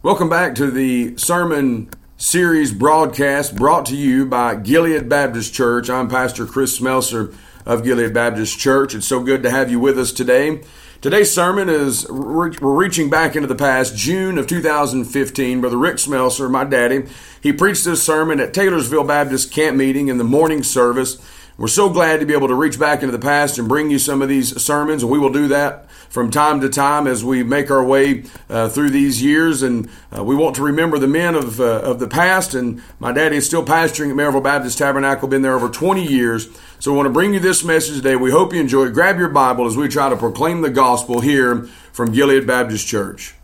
Welcome 0.00 0.28
back 0.28 0.54
to 0.54 0.70
the 0.70 1.16
sermon 1.16 1.90
series 2.16 2.72
broadcast 2.72 3.56
brought 3.56 3.84
to 3.86 3.96
you 3.96 4.26
by 4.26 4.54
Gilead 4.54 5.08
Baptist 5.08 5.52
Church. 5.52 5.90
I'm 5.90 6.08
Pastor 6.08 6.46
Chris 6.46 6.78
Smelser 6.78 7.34
of 7.66 7.82
Gilead 7.82 8.14
Baptist 8.14 8.60
Church. 8.60 8.94
It's 8.94 9.08
so 9.08 9.24
good 9.24 9.42
to 9.42 9.50
have 9.50 9.72
you 9.72 9.80
with 9.80 9.98
us 9.98 10.12
today. 10.12 10.62
Today's 11.00 11.34
sermon 11.34 11.68
is 11.68 12.08
we're 12.08 12.52
reaching 12.60 13.10
back 13.10 13.34
into 13.34 13.48
the 13.48 13.56
past, 13.56 13.96
June 13.96 14.38
of 14.38 14.46
2015. 14.46 15.60
Brother 15.60 15.76
Rick 15.76 15.96
Smelser, 15.96 16.48
my 16.48 16.62
daddy, 16.62 17.06
he 17.42 17.52
preached 17.52 17.84
this 17.84 18.00
sermon 18.00 18.38
at 18.38 18.54
Taylorsville 18.54 19.02
Baptist 19.02 19.50
camp 19.50 19.76
meeting 19.76 20.06
in 20.06 20.18
the 20.18 20.22
morning 20.22 20.62
service. 20.62 21.20
We're 21.56 21.66
so 21.66 21.90
glad 21.90 22.20
to 22.20 22.26
be 22.26 22.34
able 22.34 22.46
to 22.46 22.54
reach 22.54 22.78
back 22.78 23.02
into 23.02 23.10
the 23.10 23.18
past 23.18 23.58
and 23.58 23.68
bring 23.68 23.90
you 23.90 23.98
some 23.98 24.22
of 24.22 24.28
these 24.28 24.62
sermons, 24.62 25.02
and 25.02 25.10
we 25.10 25.18
will 25.18 25.32
do 25.32 25.48
that 25.48 25.87
from 26.08 26.30
time 26.30 26.60
to 26.60 26.68
time 26.68 27.06
as 27.06 27.24
we 27.24 27.42
make 27.42 27.70
our 27.70 27.84
way 27.84 28.24
uh, 28.48 28.68
through 28.68 28.90
these 28.90 29.22
years. 29.22 29.62
And 29.62 29.88
uh, 30.16 30.24
we 30.24 30.34
want 30.34 30.56
to 30.56 30.62
remember 30.62 30.98
the 30.98 31.08
men 31.08 31.34
of, 31.34 31.60
uh, 31.60 31.80
of 31.80 31.98
the 31.98 32.08
past. 32.08 32.54
And 32.54 32.82
my 32.98 33.12
daddy 33.12 33.36
is 33.36 33.46
still 33.46 33.64
pastoring 33.64 34.10
at 34.10 34.16
Maryville 34.16 34.42
Baptist 34.42 34.78
Tabernacle, 34.78 35.28
been 35.28 35.42
there 35.42 35.54
over 35.54 35.68
20 35.68 36.04
years. 36.04 36.48
So 36.78 36.92
I 36.92 36.96
want 36.96 37.06
to 37.06 37.12
bring 37.12 37.34
you 37.34 37.40
this 37.40 37.64
message 37.64 37.96
today. 37.96 38.16
We 38.16 38.30
hope 38.30 38.52
you 38.52 38.60
enjoy. 38.60 38.90
Grab 38.90 39.18
your 39.18 39.28
Bible 39.28 39.66
as 39.66 39.76
we 39.76 39.88
try 39.88 40.08
to 40.08 40.16
proclaim 40.16 40.62
the 40.62 40.70
gospel 40.70 41.20
here 41.20 41.68
from 41.92 42.12
Gilead 42.12 42.46
Baptist 42.46 42.86
Church. 42.86 43.34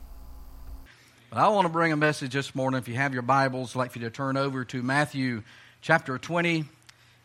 I 1.33 1.49
want 1.49 1.65
to 1.65 1.73
bring 1.73 1.91
a 1.91 1.97
message 1.97 2.33
this 2.33 2.55
morning. 2.55 2.79
If 2.79 2.87
you 2.87 2.95
have 2.95 3.13
your 3.13 3.23
Bibles, 3.23 3.75
I'd 3.75 3.79
like 3.81 3.97
you 3.97 4.03
to 4.03 4.11
turn 4.11 4.37
over 4.37 4.65
to 4.67 4.83
Matthew 4.85 5.43
chapter 5.83 6.17
20 6.17 6.65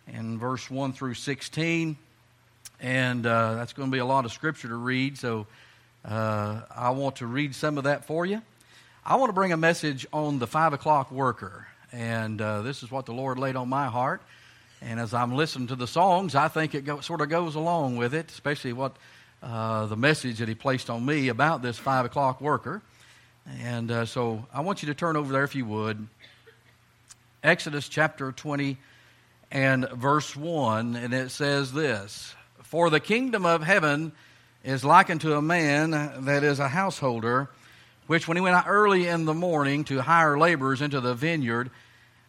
and 0.07 0.39
verse 0.39 0.69
1 0.71 0.93
through 0.93 1.13
16. 1.13 1.95
And 2.81 3.25
uh, 3.25 3.55
that's 3.55 3.73
going 3.73 3.89
to 3.89 3.91
be 3.91 3.99
a 3.99 4.05
lot 4.05 4.25
of 4.25 4.31
scripture 4.31 4.69
to 4.69 4.75
read, 4.75 5.17
so 5.17 5.47
uh, 6.05 6.61
I 6.73 6.91
want 6.91 7.17
to 7.17 7.27
read 7.27 7.53
some 7.53 7.77
of 7.77 7.83
that 7.83 8.05
for 8.05 8.25
you. 8.25 8.41
I 9.05 9.15
want 9.15 9.29
to 9.29 9.33
bring 9.33 9.51
a 9.51 9.57
message 9.57 10.07
on 10.13 10.39
the 10.39 10.47
five 10.47 10.71
o'clock 10.71 11.11
worker, 11.11 11.67
and 11.91 12.41
uh, 12.41 12.61
this 12.61 12.83
is 12.83 12.89
what 12.89 13.05
the 13.05 13.13
Lord 13.13 13.37
laid 13.37 13.55
on 13.57 13.67
my 13.67 13.87
heart. 13.87 14.21
And 14.81 14.99
as 14.99 15.13
I'm 15.13 15.35
listening 15.35 15.67
to 15.67 15.75
the 15.75 15.87
songs, 15.87 16.35
I 16.35 16.47
think 16.47 16.73
it 16.73 16.85
go, 16.85 17.01
sort 17.01 17.19
of 17.19 17.27
goes 17.27 17.55
along 17.55 17.97
with 17.97 18.13
it, 18.13 18.31
especially 18.31 18.71
what 18.71 18.95
uh, 19.43 19.87
the 19.87 19.97
message 19.97 20.37
that 20.37 20.47
He 20.47 20.55
placed 20.55 20.89
on 20.89 21.05
me 21.05 21.27
about 21.27 21.61
this 21.61 21.77
five 21.77 22.05
o'clock 22.05 22.39
worker. 22.39 22.81
And 23.61 23.91
uh, 23.91 24.05
so 24.05 24.45
I 24.53 24.61
want 24.61 24.83
you 24.83 24.87
to 24.87 24.93
turn 24.93 25.17
over 25.17 25.33
there 25.33 25.43
if 25.43 25.55
you 25.55 25.65
would. 25.65 26.07
Exodus 27.43 27.89
chapter 27.89 28.31
20 28.31 28.77
and 29.51 29.89
verse 29.89 30.35
1, 30.35 30.95
and 30.95 31.13
it 31.13 31.31
says 31.31 31.73
this 31.73 32.35
For 32.69 32.91
the 32.91 32.99
kingdom 32.99 33.47
of 33.47 33.63
heaven 33.63 34.11
is 34.63 34.85
likened 34.85 35.21
to 35.21 35.35
a 35.35 35.41
man 35.41 35.89
that 36.25 36.43
is 36.43 36.59
a 36.59 36.67
householder, 36.67 37.49
which 38.05 38.27
when 38.27 38.37
he 38.37 38.41
went 38.41 38.55
out 38.55 38.65
early 38.67 39.07
in 39.07 39.25
the 39.25 39.33
morning 39.33 39.83
to 39.85 40.03
hire 40.03 40.37
laborers 40.37 40.79
into 40.79 41.01
the 41.01 41.15
vineyard, 41.15 41.71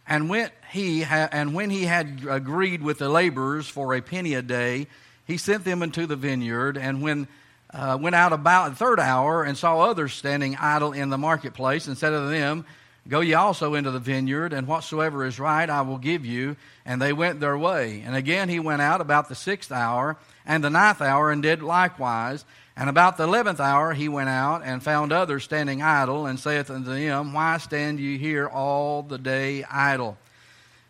and 0.09 0.31
when 0.31 0.49
he 0.73 1.03
ha- 1.03 1.29
and 1.31 1.53
when 1.53 1.69
he 1.69 1.85
had 1.85 2.27
agreed 2.27 2.81
with 2.81 2.97
the 2.97 3.11
laborers 3.11 3.69
for 3.69 3.93
a 3.93 4.01
penny 4.01 4.33
a 4.33 4.41
day, 4.41 4.87
he 5.27 5.37
sent 5.37 5.65
them 5.65 5.83
into 5.83 6.07
the 6.07 6.17
vineyard, 6.17 6.79
and 6.79 7.03
when 7.03 7.29
uh, 7.75 7.99
went 8.01 8.17
out 8.17 8.33
about 8.33 8.71
the 8.71 8.77
third 8.77 8.99
hour 8.99 9.45
and 9.45 9.59
saw 9.59 9.81
others 9.83 10.15
standing 10.15 10.57
idle 10.57 10.95
in 10.95 11.11
the 11.11 11.19
marketplace, 11.19 11.87
and 11.87 11.99
said 11.99 12.11
to 12.11 12.21
them, 12.21 12.65
Go 13.11 13.21
ye 13.21 13.35
also 13.35 13.75
into 13.75 13.91
the 13.91 13.99
vineyard, 13.99 14.53
and 14.53 14.69
whatsoever 14.69 15.25
is 15.25 15.41
right 15.41 15.69
I 15.69 15.83
will 15.83 15.99
give 15.99 16.25
you. 16.25 16.57
And 16.87 17.03
they 17.03 17.13
went 17.13 17.41
their 17.41 17.59
way. 17.59 18.03
And 18.07 18.15
again 18.15 18.49
he 18.49 18.61
went 18.61 18.83
out 18.83 19.01
about 19.01 19.29
the 19.29 19.35
sixth 19.35 19.73
hour 19.73 20.17
and 20.47 20.63
the 20.63 20.71
ninth 20.71 21.03
hour, 21.03 21.33
and 21.33 21.43
did 21.43 21.61
likewise. 21.61 22.45
And 22.77 22.89
about 22.89 23.17
the 23.17 23.25
eleventh 23.25 23.59
hour 23.59 23.93
he 23.93 24.09
went 24.09 24.29
out 24.29 24.63
and 24.65 24.81
found 24.81 25.13
others 25.13 25.43
standing 25.43 25.83
idle, 25.83 26.27
and 26.27 26.39
saith 26.39 26.71
unto 26.71 26.95
them, 26.95 27.33
Why 27.33 27.59
stand 27.59 27.99
ye 27.99 28.17
here 28.17 28.47
all 28.47 29.03
the 29.03 29.19
day 29.19 29.65
idle? 29.65 30.17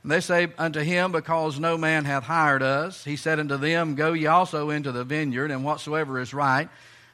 And 0.02 0.12
they 0.12 0.20
say 0.20 0.48
unto 0.58 0.80
him, 0.80 1.12
Because 1.12 1.58
no 1.58 1.78
man 1.78 2.04
hath 2.04 2.24
hired 2.24 2.62
us. 2.62 3.02
He 3.02 3.16
said 3.16 3.40
unto 3.40 3.56
them, 3.56 3.94
Go 3.94 4.12
ye 4.12 4.26
also 4.26 4.68
into 4.68 4.92
the 4.92 5.04
vineyard, 5.04 5.50
and 5.50 5.64
whatsoever 5.64 6.20
is 6.20 6.34
right, 6.34 6.68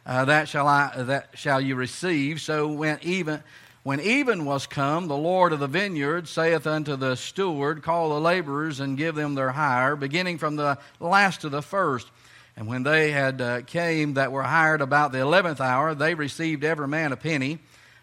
uh, 0.04 0.25
that 0.25 0.48
shall 0.48 0.66
I 0.66 0.92
that 0.97 1.30
shall 1.34 1.60
you 1.60 1.76
receive. 1.76 2.41
So 2.41 2.66
went 2.66 3.04
even 3.04 3.42
when 3.86 4.00
even 4.00 4.44
was 4.44 4.66
come, 4.66 5.06
the 5.06 5.16
Lord 5.16 5.52
of 5.52 5.60
the 5.60 5.69
vineyard 5.69 6.26
saith 6.26 6.66
unto 6.66 6.97
the 6.97 7.14
steward, 7.14 7.84
Call 7.84 8.08
the 8.08 8.20
laborers 8.20 8.80
and 8.80 8.98
give 8.98 9.14
them 9.14 9.36
their 9.36 9.52
hire, 9.52 9.94
beginning 9.94 10.38
from 10.38 10.56
the 10.56 10.76
last 10.98 11.42
to 11.42 11.48
the 11.48 11.62
first. 11.62 12.10
And 12.56 12.66
when 12.66 12.82
they 12.82 13.12
had 13.12 13.41
uh, 13.41 13.62
came 13.62 14.14
that 14.14 14.32
were 14.32 14.42
hired 14.42 14.80
about 14.80 15.12
the 15.12 15.20
eleventh 15.20 15.60
hour, 15.60 15.94
they 15.94 16.14
received 16.14 16.64
every 16.64 16.88
man 16.88 17.12
a 17.12 17.16
penny. 17.16 17.60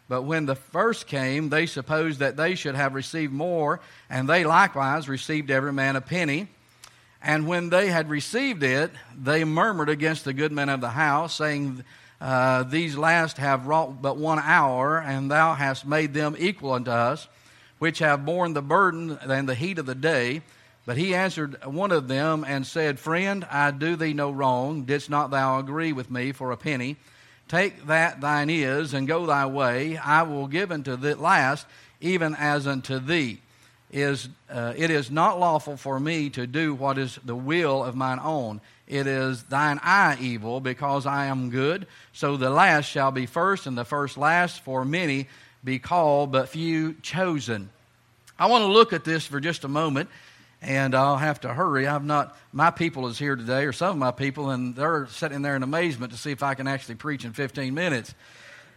But 0.08 0.22
when 0.22 0.46
the 0.46 0.56
first 0.56 1.06
came, 1.06 1.50
they 1.50 1.66
supposed 1.66 2.20
that 2.20 2.38
they 2.38 2.56
should 2.56 2.76
have 2.76 2.94
received 2.94 3.34
more, 3.34 3.82
and 4.10 4.30
they 4.30 4.46
likewise 4.46 5.10
received 5.10 5.52
every 5.52 5.74
man 5.74 5.98
a 5.98 6.02
penny. 6.02 6.48
And 7.22 7.46
when 7.46 7.70
they 7.70 7.88
had 7.88 8.10
received 8.10 8.64
it, 8.64 8.90
they 9.22 9.44
murmured 9.44 9.90
against 9.90 10.24
the 10.24 10.32
good 10.32 10.54
men 10.54 10.70
of 10.70 10.80
the 10.80 10.92
house, 10.92 11.36
saying, 11.36 11.84
uh, 12.24 12.64
these 12.64 12.96
last 12.96 13.36
have 13.36 13.68
wrought 13.68 14.02
but 14.02 14.16
one 14.16 14.40
hour, 14.40 14.98
and 14.98 15.30
thou 15.30 15.56
hast 15.56 15.86
made 15.86 16.14
them 16.14 16.38
equal 16.40 16.72
unto 16.72 16.90
us, 16.90 17.28
which 17.80 18.00
have 18.00 18.26
borne 18.26 18.54
the 18.54 18.62
burden 18.62 19.20
and 19.22 19.50
the 19.50 19.54
heat 19.54 19.78
of 19.78 19.86
the 19.86 19.94
day. 19.94 20.42
But 20.86 20.96
he 20.96 21.14
answered 21.14 21.62
one 21.66 21.92
of 21.92 22.08
them 22.08 22.46
and 22.48 22.66
said, 22.66 22.98
Friend, 22.98 23.44
I 23.52 23.72
do 23.72 23.98
thee 23.98 24.14
no 24.14 24.32
wrong. 24.32 24.84
Didst 24.84 25.10
not 25.10 25.32
thou 25.32 25.60
agree 25.60 25.92
with 25.92 26.10
me 26.10 26.32
for 26.32 26.52
a 26.52 26.58
penny? 26.58 26.96
Take 27.50 27.88
that 27.88 28.22
thine 28.22 28.50
is, 28.50 28.94
and 28.94 29.06
go 29.06 29.26
thy 29.26 29.46
way. 29.46 29.98
I 29.98 30.24
will 30.24 30.48
give 30.48 30.72
unto 30.72 30.96
the 30.96 31.18
last, 31.18 31.68
even 32.00 32.36
as 32.36 32.68
unto 32.68 33.00
thee. 33.00 33.42
Is, 33.92 34.30
uh, 34.50 34.74
it 34.78 34.92
is 34.92 35.12
not 35.12 35.42
lawful 35.42 35.76
for 35.76 36.00
me 36.00 36.30
to 36.32 36.48
do 36.48 36.74
what 36.74 36.98
is 36.98 37.20
the 37.26 37.36
will 37.36 37.84
of 37.84 37.96
mine 37.96 38.20
own. 38.24 38.62
It 38.88 39.08
is 39.08 39.44
thine 39.44 39.80
eye 39.82 40.18
evil, 40.20 40.60
because 40.60 41.06
I 41.06 41.28
am 41.28 41.50
good. 41.50 41.88
So 42.12 42.38
the 42.38 42.50
last 42.50 42.86
shall 42.86 43.12
be 43.12 43.26
first, 43.26 43.66
and 43.66 43.78
the 43.78 43.86
first 43.86 44.18
last, 44.18 44.60
for 44.62 44.84
many 44.84 45.28
be 45.64 45.80
called, 45.80 46.32
but 46.32 46.50
few 46.50 46.94
chosen. 46.96 47.70
I 48.38 48.48
want 48.48 48.64
to 48.64 48.68
look 48.68 48.92
at 48.92 49.06
this 49.06 49.26
for 49.26 49.40
just 49.40 49.64
a 49.64 49.70
moment, 49.70 50.10
and 50.62 50.96
I'll 50.96 51.18
have 51.18 51.42
to 51.42 51.54
hurry. 51.54 51.88
I've 51.88 52.04
not, 52.04 52.38
my 52.52 52.72
people 52.72 53.08
is 53.08 53.18
here 53.18 53.36
today, 53.36 53.66
or 53.66 53.72
some 53.72 53.92
of 53.92 53.98
my 53.98 54.12
people, 54.12 54.50
and 54.50 54.76
they're 54.76 55.08
sitting 55.08 55.42
there 55.42 55.56
in 55.56 55.64
amazement 55.64 56.12
to 56.12 56.18
see 56.18 56.32
if 56.32 56.44
I 56.44 56.54
can 56.54 56.68
actually 56.68 56.96
preach 56.96 57.24
in 57.24 57.32
15 57.32 57.74
minutes. 57.74 58.14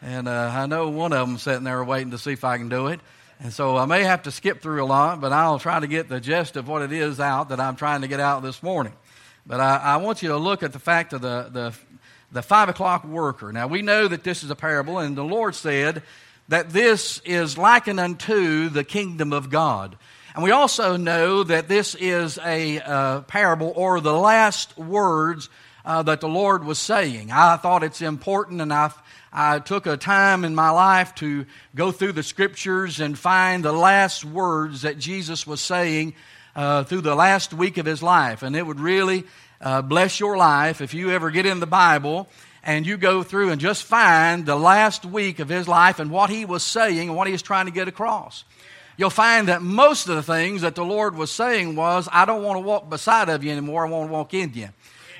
And 0.02 0.28
uh, 0.28 0.50
I 0.52 0.66
know 0.66 0.88
one 0.88 1.12
of 1.12 1.26
them 1.26 1.38
sitting 1.38 1.64
there 1.64 1.82
waiting 1.82 2.12
to 2.12 2.18
see 2.18 2.32
if 2.32 2.44
I 2.44 2.58
can 2.58 2.68
do 2.68 2.88
it. 2.88 3.00
And 3.40 3.52
so 3.52 3.76
I 3.76 3.84
may 3.86 4.04
have 4.04 4.22
to 4.22 4.30
skip 4.30 4.62
through 4.62 4.82
a 4.82 4.86
lot, 4.86 5.20
but 5.20 5.32
I'll 5.32 5.58
try 5.58 5.80
to 5.80 5.86
get 5.86 6.08
the 6.08 6.20
gist 6.20 6.56
of 6.56 6.68
what 6.68 6.82
it 6.82 6.92
is 6.92 7.20
out 7.20 7.50
that 7.50 7.60
I'm 7.60 7.76
trying 7.76 8.02
to 8.02 8.08
get 8.08 8.20
out 8.20 8.42
this 8.42 8.62
morning. 8.62 8.94
But 9.46 9.60
I, 9.60 9.76
I 9.76 9.96
want 9.98 10.22
you 10.22 10.30
to 10.30 10.36
look 10.36 10.62
at 10.62 10.72
the 10.72 10.78
fact 10.78 11.12
of 11.12 11.20
the, 11.20 11.48
the, 11.52 11.74
the 12.32 12.42
five 12.42 12.68
o'clock 12.68 13.04
worker. 13.04 13.52
Now, 13.52 13.68
we 13.68 13.80
know 13.80 14.08
that 14.08 14.24
this 14.24 14.42
is 14.42 14.50
a 14.50 14.56
parable, 14.56 14.98
and 14.98 15.16
the 15.16 15.24
Lord 15.24 15.54
said 15.54 16.02
that 16.48 16.70
this 16.70 17.20
is 17.24 17.56
likened 17.56 18.00
unto 18.00 18.68
the 18.68 18.84
kingdom 18.84 19.32
of 19.32 19.50
God. 19.50 19.96
And 20.34 20.42
we 20.42 20.50
also 20.50 20.96
know 20.96 21.44
that 21.44 21.68
this 21.68 21.94
is 21.94 22.38
a 22.44 22.80
uh, 22.80 23.20
parable 23.22 23.72
or 23.74 24.00
the 24.00 24.12
last 24.12 24.76
words 24.76 25.48
uh, 25.84 26.02
that 26.02 26.20
the 26.20 26.28
Lord 26.28 26.64
was 26.64 26.78
saying. 26.78 27.30
I 27.32 27.56
thought 27.56 27.84
it's 27.84 28.02
important, 28.02 28.60
and 28.60 28.72
I, 28.72 28.90
I 29.32 29.60
took 29.60 29.86
a 29.86 29.96
time 29.96 30.44
in 30.44 30.54
my 30.54 30.70
life 30.70 31.14
to 31.16 31.46
go 31.74 31.92
through 31.92 32.12
the 32.12 32.22
scriptures 32.24 33.00
and 33.00 33.16
find 33.16 33.64
the 33.64 33.72
last 33.72 34.24
words 34.24 34.82
that 34.82 34.98
Jesus 34.98 35.46
was 35.46 35.60
saying 35.60 36.14
uh, 36.56 36.82
through 36.82 37.02
the 37.02 37.14
last 37.14 37.54
week 37.54 37.78
of 37.78 37.86
his 37.86 38.02
life. 38.02 38.42
And 38.42 38.56
it 38.56 38.66
would 38.66 38.80
really 38.80 39.24
uh, 39.60 39.82
bless 39.82 40.18
your 40.18 40.36
life 40.36 40.80
if 40.80 40.94
you 40.94 41.12
ever 41.12 41.30
get 41.30 41.46
in 41.46 41.60
the 41.60 41.66
Bible 41.66 42.28
and 42.64 42.84
you 42.84 42.96
go 42.96 43.22
through 43.22 43.50
and 43.50 43.60
just 43.60 43.84
find 43.84 44.44
the 44.44 44.56
last 44.56 45.04
week 45.04 45.38
of 45.38 45.48
his 45.48 45.68
life 45.68 46.00
and 46.00 46.10
what 46.10 46.30
he 46.30 46.44
was 46.44 46.64
saying 46.64 47.08
and 47.08 47.16
what 47.16 47.28
he 47.28 47.32
was 47.32 47.42
trying 47.42 47.66
to 47.66 47.72
get 47.72 47.86
across. 47.86 48.42
You'll 48.96 49.10
find 49.10 49.48
that 49.48 49.62
most 49.62 50.08
of 50.08 50.16
the 50.16 50.22
things 50.22 50.62
that 50.62 50.74
the 50.74 50.84
Lord 50.84 51.14
was 51.14 51.30
saying 51.30 51.76
was, 51.76 52.08
I 52.10 52.24
don't 52.24 52.42
want 52.42 52.56
to 52.56 52.62
walk 52.62 52.88
beside 52.88 53.28
of 53.28 53.44
you 53.44 53.52
anymore, 53.52 53.86
I 53.86 53.90
want 53.90 54.08
to 54.08 54.12
walk 54.12 54.34
in 54.34 54.52
you 54.54 54.70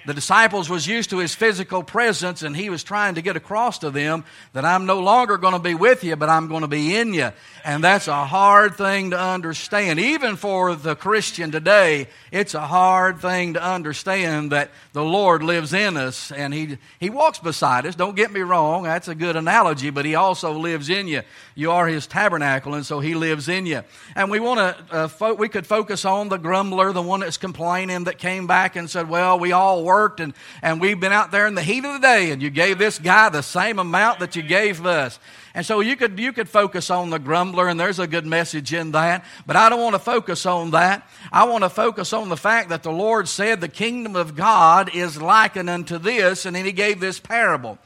the 0.07 0.15
disciples 0.15 0.71
was 0.71 0.87
used 0.87 1.11
to 1.11 1.19
his 1.19 1.35
physical 1.35 1.83
presence 1.83 2.43
and 2.43 2.57
he 2.57 2.71
was 2.71 2.85
trying 2.85 3.17
to 3.17 3.23
get 3.23 3.35
across 3.35 3.81
to 3.81 3.91
them 3.91 4.25
that 4.53 4.65
I'm 4.65 4.87
no 4.87 5.01
longer 5.01 5.37
going 5.37 5.55
to 5.55 5.59
be 5.59 5.75
with 5.75 6.05
you, 6.05 6.15
but 6.15 6.29
I'm 6.29 6.47
going 6.47 6.61
to 6.61 6.69
be 6.69 6.95
in 6.95 7.13
you. 7.13 7.33
And 7.65 7.83
that's 7.83 8.07
a 8.07 8.25
hard 8.25 8.77
thing 8.77 9.11
to 9.11 9.21
understand. 9.21 9.99
Even 9.99 10.37
for 10.37 10.77
the 10.77 10.95
Christian 10.95 11.51
today, 11.51 12.07
it's 12.31 12.55
a 12.55 12.61
hard 12.61 13.19
thing 13.19 13.55
to 13.55 13.63
understand 13.63 14.53
that 14.53 14.71
the 14.93 15.03
Lord 15.03 15.43
lives 15.43 15.73
in 15.73 15.97
us 15.97 16.31
and 16.31 16.55
he, 16.55 16.79
he 17.01 17.11
walks 17.11 17.41
beside 17.41 17.85
us. 17.85 17.97
Don't 17.97 18.15
get 18.15 18.31
me 18.33 18.41
wrong. 18.41 18.85
That's 18.85 19.09
a 19.09 19.15
good 19.15 19.35
analogy, 19.35 19.91
but 19.91 20.05
he 20.05 20.15
also 20.15 20.53
lives 20.53 20.89
in 20.89 21.09
you. 21.09 21.23
You 21.57 21.73
are 21.73 21.89
his 21.89 22.07
tabernacle 22.07 22.75
and 22.75 22.87
so 22.87 23.01
he 23.01 23.17
lives 23.17 23.49
in 23.49 23.67
you. 23.67 23.83
And 24.15 24.31
we 24.31 24.39
want 24.39 24.61
to, 24.61 24.95
uh, 24.95 25.09
fo- 25.09 25.35
we 25.35 25.49
could 25.49 25.67
focus 25.67 26.05
on 26.05 26.29
the 26.29 26.37
grumbler, 26.37 26.93
the 26.93 27.03
one 27.03 27.21
that's 27.21 27.39
complaining 27.39 28.05
that 28.05 28.19
came 28.19 28.47
back 28.47 28.77
and 28.77 28.89
said, 28.89 29.09
well, 29.09 29.41
we 29.41 29.51
all 29.51 29.83
work 29.83 29.96
worked 29.97 30.21
and, 30.21 30.35
and 30.61 30.79
we've 30.79 31.01
been 31.01 31.13
out 31.13 31.31
there 31.31 31.47
in 31.47 31.55
the 31.55 31.63
heat 31.63 31.83
of 31.83 31.95
the 31.95 32.07
day 32.07 32.31
and 32.31 32.43
you 32.43 32.51
gave 32.51 32.77
this 32.77 32.99
guy 32.99 33.31
the 33.31 33.43
same 33.43 33.79
amount 33.79 34.21
that 34.21 34.37
you 34.37 34.43
gave 34.43 34.85
us. 34.85 35.19
And 35.55 35.65
so 35.65 35.81
you 35.81 35.97
could, 35.97 36.19
you 36.19 36.35
could 36.35 36.51
focus 36.51 36.91
on 36.91 37.09
the 37.09 37.19
grumbler, 37.19 37.67
and 37.67 37.81
there's 37.81 37.99
a 37.99 38.07
good 38.07 38.27
message 38.27 38.75
in 38.75 38.93
that. 38.93 39.25
But 39.47 39.57
I 39.57 39.71
don't 39.71 39.81
want 39.81 39.95
to 39.95 39.99
focus 39.99 40.45
on 40.45 40.73
that. 40.73 41.09
I 41.33 41.45
want 41.45 41.65
to 41.65 41.71
focus 41.71 42.13
on 42.13 42.29
the 42.29 42.37
fact 42.37 42.69
that 42.69 42.83
the 42.83 42.93
Lord 42.93 43.27
said 43.27 43.63
the 43.63 43.69
kingdom 43.69 44.17
of 44.17 44.37
God 44.37 44.95
is 44.95 45.19
likened 45.19 45.71
unto 45.71 45.97
this, 45.97 46.45
and 46.45 46.55
then 46.55 46.67
He 46.67 46.73
gave 46.73 47.01
this 47.01 47.19
parable 47.19 47.79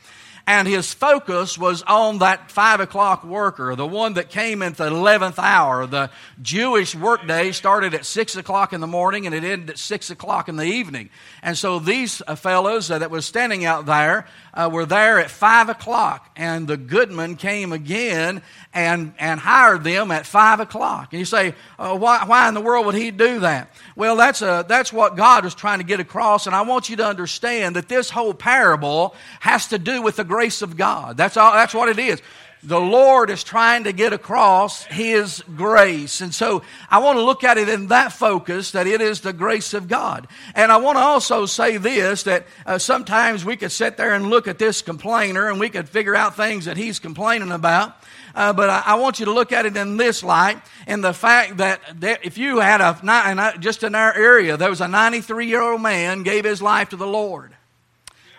and 0.50 0.66
his 0.66 0.92
focus 0.92 1.56
was 1.56 1.84
on 1.84 2.18
that 2.18 2.50
five 2.50 2.80
o'clock 2.80 3.22
worker, 3.22 3.76
the 3.76 3.86
one 3.86 4.14
that 4.14 4.30
came 4.30 4.62
at 4.62 4.76
the 4.76 4.90
11th 4.90 5.38
hour. 5.38 5.86
The 5.86 6.10
Jewish 6.42 6.92
workday 6.92 7.52
started 7.52 7.94
at 7.94 8.04
six 8.04 8.34
o'clock 8.34 8.72
in 8.72 8.80
the 8.80 8.88
morning 8.88 9.26
and 9.26 9.34
it 9.34 9.44
ended 9.44 9.70
at 9.70 9.78
six 9.78 10.10
o'clock 10.10 10.48
in 10.48 10.56
the 10.56 10.64
evening. 10.64 11.08
And 11.40 11.56
so 11.56 11.78
these 11.78 12.20
uh, 12.26 12.34
fellows 12.34 12.90
uh, 12.90 12.98
that 12.98 13.12
was 13.12 13.26
standing 13.26 13.64
out 13.64 13.86
there 13.86 14.26
uh, 14.52 14.68
were 14.72 14.86
there 14.86 15.20
at 15.20 15.30
five 15.30 15.68
o'clock, 15.68 16.28
and 16.34 16.66
the 16.66 16.76
goodman 16.76 17.36
came 17.36 17.72
again 17.72 18.42
and, 18.74 19.14
and 19.20 19.38
hired 19.38 19.84
them 19.84 20.10
at 20.10 20.26
five 20.26 20.58
o'clock. 20.58 21.12
And 21.12 21.20
you 21.20 21.24
say, 21.24 21.54
why, 21.76 22.24
why 22.24 22.48
in 22.48 22.54
the 22.54 22.60
world 22.60 22.86
would 22.86 22.96
he 22.96 23.12
do 23.12 23.38
that? 23.40 23.72
Well, 23.94 24.16
that's, 24.16 24.42
a, 24.42 24.64
that's 24.66 24.92
what 24.92 25.16
God 25.16 25.44
was 25.44 25.54
trying 25.54 25.78
to 25.78 25.84
get 25.84 26.00
across, 26.00 26.46
and 26.46 26.56
I 26.56 26.62
want 26.62 26.88
you 26.88 26.96
to 26.96 27.06
understand 27.06 27.76
that 27.76 27.88
this 27.88 28.10
whole 28.10 28.34
parable 28.34 29.14
has 29.38 29.68
to 29.68 29.78
do 29.78 30.02
with 30.02 30.16
the 30.16 30.24
grace 30.40 30.62
of 30.62 30.74
God. 30.74 31.18
That's, 31.18 31.36
all, 31.36 31.52
that's 31.52 31.74
what 31.74 31.90
it 31.90 31.98
is 31.98 32.22
the 32.62 32.80
Lord 32.80 33.30
is 33.30 33.42
trying 33.42 33.84
to 33.84 33.92
get 33.92 34.12
across 34.12 34.84
His 34.84 35.42
grace. 35.56 36.20
And 36.20 36.34
so 36.34 36.62
I 36.90 36.98
want 36.98 37.16
to 37.16 37.22
look 37.22 37.42
at 37.42 37.56
it 37.56 37.68
in 37.68 37.86
that 37.86 38.12
focus 38.12 38.72
that 38.72 38.86
it 38.86 39.00
is 39.00 39.20
the 39.22 39.32
grace 39.32 39.72
of 39.72 39.88
God. 39.88 40.28
And 40.54 40.70
I 40.70 40.76
want 40.76 40.96
to 40.96 41.02
also 41.02 41.46
say 41.46 41.78
this 41.78 42.24
that 42.24 42.46
uh, 42.66 42.78
sometimes 42.78 43.44
we 43.44 43.56
could 43.56 43.72
sit 43.72 43.96
there 43.96 44.14
and 44.14 44.28
look 44.28 44.46
at 44.46 44.58
this 44.58 44.82
complainer 44.82 45.48
and 45.48 45.58
we 45.58 45.70
could 45.70 45.88
figure 45.88 46.14
out 46.14 46.36
things 46.36 46.66
that 46.66 46.76
he's 46.76 46.98
complaining 46.98 47.50
about. 47.50 47.96
Uh, 48.34 48.52
but 48.52 48.68
I, 48.68 48.82
I, 48.84 48.94
want 48.96 49.18
you 49.18 49.24
to 49.24 49.32
look 49.32 49.52
at 49.52 49.66
it 49.66 49.76
in 49.76 49.96
this 49.96 50.22
light, 50.22 50.60
in 50.86 51.00
the 51.00 51.12
fact 51.12 51.56
that 51.56 51.80
if 52.00 52.38
you 52.38 52.60
had 52.60 52.80
a, 52.80 53.54
just 53.58 53.82
in 53.82 53.94
our 53.94 54.14
area, 54.14 54.56
there 54.56 54.70
was 54.70 54.80
a 54.80 54.86
93 54.86 55.46
year 55.46 55.62
old 55.62 55.80
man 55.80 56.22
gave 56.22 56.44
his 56.44 56.60
life 56.60 56.90
to 56.90 56.96
the 56.96 57.06
Lord. 57.06 57.56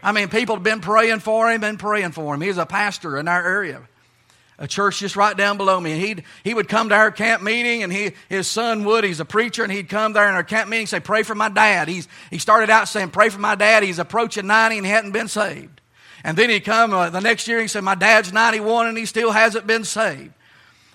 I 0.04 0.12
mean, 0.12 0.30
people 0.30 0.56
have 0.56 0.64
been 0.64 0.82
praying 0.82 1.20
for 1.20 1.52
him 1.52 1.64
and 1.64 1.78
praying 1.78 2.12
for 2.12 2.34
him. 2.34 2.42
He's 2.42 2.58
a 2.58 2.66
pastor 2.66 3.18
in 3.18 3.28
our 3.28 3.46
area 3.46 3.88
a 4.62 4.68
church 4.68 5.00
just 5.00 5.16
right 5.16 5.36
down 5.36 5.58
below 5.58 5.80
me. 5.80 5.92
And 5.92 6.02
he'd, 6.02 6.24
he 6.44 6.54
would 6.54 6.70
come 6.70 6.90
to 6.90 6.96
our 6.96 7.12
camp 7.12 7.42
meeting, 7.42 7.82
and 7.82 7.92
he, 7.92 8.12
his 8.30 8.48
son 8.48 8.86
would, 8.86 9.04
he's 9.04 9.20
a 9.20 9.26
preacher, 9.26 9.64
and 9.64 9.72
he'd 9.72 9.90
come 9.90 10.14
there 10.14 10.30
in 10.30 10.36
our 10.36 10.44
camp 10.44 10.70
meeting 10.70 10.84
and 10.84 10.90
say, 10.90 11.00
Pray 11.00 11.24
for 11.24 11.34
my 11.34 11.50
dad. 11.50 11.88
He's, 11.88 12.08
he 12.30 12.38
started 12.38 12.70
out 12.70 12.88
saying, 12.88 13.10
Pray 13.10 13.30
for 13.30 13.40
my 13.40 13.56
dad. 13.56 13.82
He's 13.82 13.98
approaching 13.98 14.46
90 14.46 14.78
and 14.78 14.86
he 14.86 14.92
hadn't 14.92 15.12
been 15.12 15.28
saved. 15.28 15.82
And 16.24 16.38
then 16.38 16.52
he'd 16.52 16.64
come 16.64 16.94
uh, 16.94 17.10
the 17.10 17.22
next 17.22 17.48
year 17.48 17.58
and 17.58 17.64
he 17.64 17.68
said, 17.68 17.84
My 17.84 17.96
dad's 17.96 18.32
91 18.32 18.88
and 18.88 18.98
he 18.98 19.08
still 19.08 19.32
hasn't 19.32 19.66
been 19.66 19.84
saved. 19.84 20.32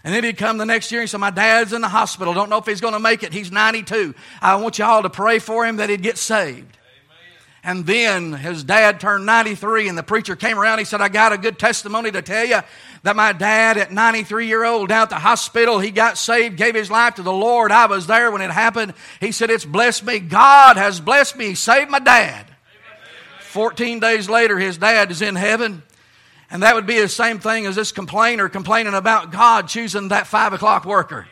And 0.05 0.15
then 0.15 0.23
he'd 0.23 0.39
come 0.39 0.59
the 0.59 0.65
next 0.65 0.93
year 0.93 1.01
and 1.01 1.11
say, 1.11 1.19
My 1.19 1.31
dad's 1.31 1.73
in 1.73 1.81
the 1.81 1.89
hospital. 1.89 2.35
Don't 2.35 2.49
know 2.49 2.59
if 2.59 2.67
he's 2.67 2.81
going 2.81 2.95
to 2.95 3.01
make 3.01 3.25
it. 3.25 3.33
He's 3.33 3.51
92. 3.51 4.15
I 4.41 4.55
want 4.57 4.79
you 4.79 4.85
all 4.85 5.03
to 5.03 5.11
pray 5.11 5.41
for 5.41 5.67
him 5.67 5.79
that 5.79 5.91
he'd 5.91 6.03
get 6.03 6.19
saved. 6.19 6.79
And 7.67 7.85
then 7.85 8.33
his 8.33 8.63
dad 8.63 9.01
turned 9.01 9.27
93, 9.27 9.89
and 9.89 9.99
the 9.99 10.05
preacher 10.05 10.37
came 10.37 10.57
around. 10.57 10.79
He 10.79 10.85
said, 10.85 11.01
I 11.01 11.09
got 11.09 11.33
a 11.33 11.37
good 11.37 11.59
testimony 11.59 12.13
to 12.13 12.23
tell 12.23 12.45
you 12.45 12.61
that 13.03 13.17
my 13.17 13.33
dad, 13.33 13.77
at 13.77 13.91
93 13.91 14.47
year 14.47 14.65
old, 14.65 14.89
down 14.89 15.03
at 15.03 15.11
the 15.11 15.17
hospital, 15.17 15.81
he 15.81 15.91
got 15.91 16.17
saved, 16.17 16.57
gave 16.57 16.77
his 16.77 16.93
life 16.93 17.17
to 17.17 17.25
the 17.25 17.33
Lord. 17.33 17.73
I 17.73 17.87
was 17.87 18.07
there 18.07 18.31
when 18.31 18.41
it 18.41 18.53
happened. 18.53 18.95
He 19.19 19.33
said, 19.33 19.51
It's 19.51 19.65
blessed 19.65 20.05
me. 20.05 20.21
God 20.21 20.77
has 20.77 21.01
blessed 21.01 21.35
me. 21.35 21.57
Saved 21.57 21.91
my 21.91 21.99
dad. 21.99 22.47
14 23.41 23.99
days 23.99 24.31
later, 24.31 24.57
his 24.61 24.79
dad 24.79 25.11
is 25.11 25.21
in 25.21 25.35
heaven. 25.35 25.83
And 26.49 26.63
that 26.63 26.77
would 26.77 26.87
be 26.87 27.01
the 27.01 27.09
same 27.09 27.41
thing 27.41 27.67
as 27.67 27.75
this 27.75 27.91
complainer 27.91 28.49
complaining 28.49 28.95
about 28.95 29.33
God 29.33 29.67
choosing 29.67 30.09
that 30.09 30.29
five 30.29 30.53
o'clock 30.53 30.85
worker. 30.85 31.27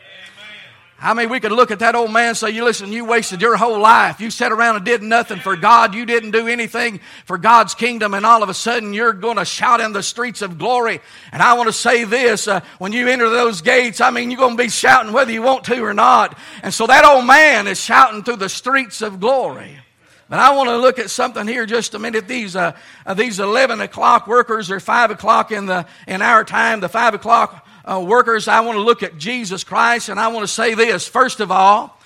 I 1.01 1.13
mean, 1.13 1.29
we 1.29 1.41
could 1.41 1.53
look 1.53 1.71
at 1.71 1.81
that 1.81 1.95
old 1.95 2.13
man 2.13 2.29
and 2.29 2.37
say, 2.37 2.51
you 2.51 2.65
listen, 2.65 2.93
you 2.93 3.05
wasted 3.05 3.43
your 3.43 3.57
whole 3.57 3.79
life. 3.79 4.21
You 4.21 4.31
sat 4.31 4.53
around 4.53 4.77
and 4.77 4.85
did 4.85 5.03
nothing 5.03 5.39
for 5.39 5.57
God. 5.57 5.95
You 5.95 6.07
didn't 6.07 6.31
do 6.31 6.47
anything 6.47 7.01
for 7.27 7.37
God's 7.37 7.75
kingdom. 7.75 8.15
And 8.15 8.25
all 8.25 8.43
of 8.43 8.49
a 8.49 8.55
sudden, 8.55 8.95
you're 8.95 9.13
going 9.13 9.37
to 9.37 9.45
shout 9.45 9.81
in 9.81 9.93
the 9.93 10.03
streets 10.03 10.41
of 10.41 10.57
glory. 10.57 11.01
And 11.33 11.43
I 11.43 11.55
want 11.55 11.67
to 11.67 11.73
say 11.73 12.05
this, 12.05 12.49
uh, 12.49 12.61
when 12.79 12.93
you 12.93 13.09
enter 13.09 13.29
those 13.29 13.61
gates, 13.61 14.01
I 14.01 14.11
mean, 14.11 14.31
you're 14.31 14.39
going 14.39 14.57
to 14.57 14.63
be 14.63 14.71
shouting 14.71 15.13
whether 15.13 15.33
you 15.33 15.43
want 15.43 15.65
to 15.65 15.83
or 15.83 15.95
not. 15.95 16.39
And 16.63 16.73
so 16.73 16.87
that 16.87 17.05
old 17.05 17.27
man 17.27 17.67
is 17.67 17.79
shouting 17.81 18.23
through 18.23 18.37
the 18.37 18.49
streets 18.49 19.03
of 19.03 19.21
glory. 19.21 19.79
But 20.31 20.39
I 20.39 20.57
want 20.57 20.71
to 20.71 20.79
look 20.79 20.99
at 20.99 21.11
something 21.11 21.47
here 21.47 21.67
just 21.67 21.95
a 21.95 21.99
minute. 21.99 22.27
These, 22.27 22.57
uh, 22.57 22.73
uh, 23.05 23.15
these 23.15 23.41
11 23.41 23.81
o'clock 23.81 24.27
workers 24.27 24.71
are 24.71 24.81
5 24.81 25.11
o'clock 25.11 25.53
in, 25.53 25.67
the, 25.67 25.87
in 26.07 26.23
our 26.23 26.45
time. 26.45 26.81
The 26.81 26.89
5 26.89 27.15
o'clock 27.15 27.67
uh, 27.85 28.01
workers, 28.01 28.49
I 28.49 28.61
want 28.61 28.77
to 28.77 28.83
look 28.83 29.03
at 29.03 29.19
Jesus 29.19 29.65
Christ 29.65 30.09
and 30.09 30.19
I 30.19 30.29
want 30.29 30.45
to 30.45 30.53
say 30.53 30.75
this. 30.75 31.07
First 31.07 31.41
of 31.41 31.51
all, 31.51 31.99